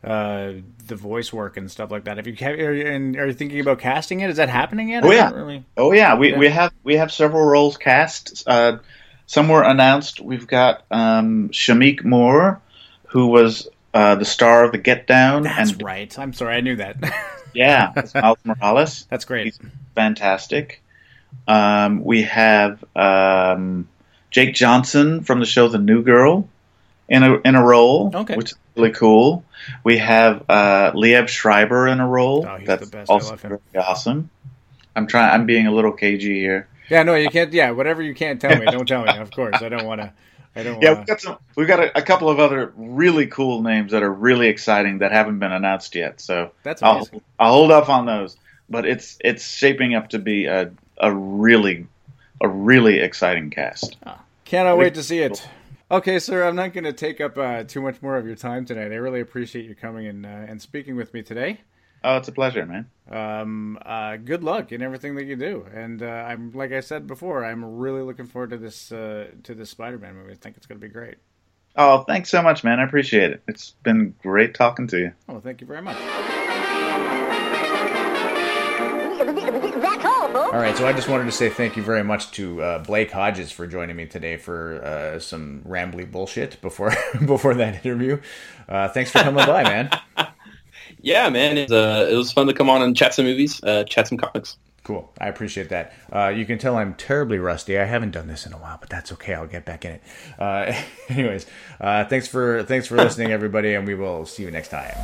[0.04, 0.54] uh,
[0.88, 2.18] the voice work and stuff like that?
[2.18, 4.30] Have you have, are you, and are you thinking about casting it?
[4.30, 5.04] Is that happening yet?
[5.04, 5.32] Oh, yeah.
[5.32, 5.66] Really...
[5.76, 6.38] Oh yeah, we, Yeah.
[6.38, 8.44] we have we have several roles cast.
[8.48, 8.78] Uh,
[9.28, 10.20] some were announced.
[10.22, 12.62] We've got um, Shameik Moore,
[13.08, 16.18] who was uh, the star of the Get Down, That's and right.
[16.20, 16.98] I'm sorry, I knew that.
[17.54, 19.08] yeah, that's Miles Morales.
[19.10, 19.46] That's great.
[19.46, 19.60] He's
[19.96, 20.82] fantastic.
[21.48, 23.88] Um, we have um,
[24.32, 26.48] Jake Johnson from the show The New Girl
[27.08, 28.36] in a in a role, Okay.
[28.36, 29.44] which is really cool.
[29.84, 32.46] We have uh, Liev Schreiber in a role.
[32.48, 33.10] Oh, he's That's the best.
[33.10, 33.60] I also love him.
[33.74, 34.30] very awesome.
[34.96, 35.32] I'm trying.
[35.32, 36.68] I'm being a little cagey here.
[36.90, 37.52] Yeah, no, you can't.
[37.54, 39.18] Yeah, whatever you can't tell me, don't tell me.
[39.18, 40.14] Of course, I don't want to.
[40.56, 40.82] I don't.
[40.82, 41.38] Yeah, wanna, we've got some.
[41.56, 45.12] We've got a, a couple of other really cool names that are really exciting that
[45.12, 46.22] haven't been announced yet.
[46.22, 47.08] So That's I'll.
[47.40, 48.38] I'll hold off on those.
[48.70, 51.88] But it's it's shaping up to be a a really
[52.42, 53.98] a really exciting cast.
[54.46, 55.48] Cannot wait to see it.
[55.90, 58.66] Okay, sir, I'm not going to take up uh, too much more of your time
[58.66, 58.92] tonight.
[58.92, 61.62] I really appreciate you coming and uh, and speaking with me today.
[62.08, 62.88] Oh, it's a pleasure, man.
[63.10, 67.08] Um, uh, good luck in everything that you do, and uh, I'm like I said
[67.08, 70.34] before, I'm really looking forward to this uh, to this Spider-Man movie.
[70.34, 71.16] I think it's going to be great.
[71.76, 72.80] Oh, thanks so much, man.
[72.80, 73.42] I appreciate it.
[73.48, 75.14] It's been great talking to you.
[75.28, 75.98] Oh, thank you very much.
[79.82, 80.54] That's all, folks.
[80.54, 83.12] All right, so I just wanted to say thank you very much to uh, Blake
[83.12, 86.94] Hodges for joining me today for uh, some rambly bullshit before
[87.26, 88.22] before that interview.
[88.70, 89.90] Uh, thanks for coming by, man.
[91.06, 93.64] Yeah, man, it was, uh, it was fun to come on and chat some movies,
[93.64, 94.58] uh, chat some comics.
[94.84, 95.94] Cool, I appreciate that.
[96.12, 97.78] Uh, you can tell I'm terribly rusty.
[97.78, 99.36] I haven't done this in a while, but that's okay.
[99.36, 100.02] I'll get back in it.
[100.40, 100.74] Uh,
[101.10, 101.46] anyways,
[101.80, 104.96] uh, thanks for thanks for listening, everybody, and we will see you next time.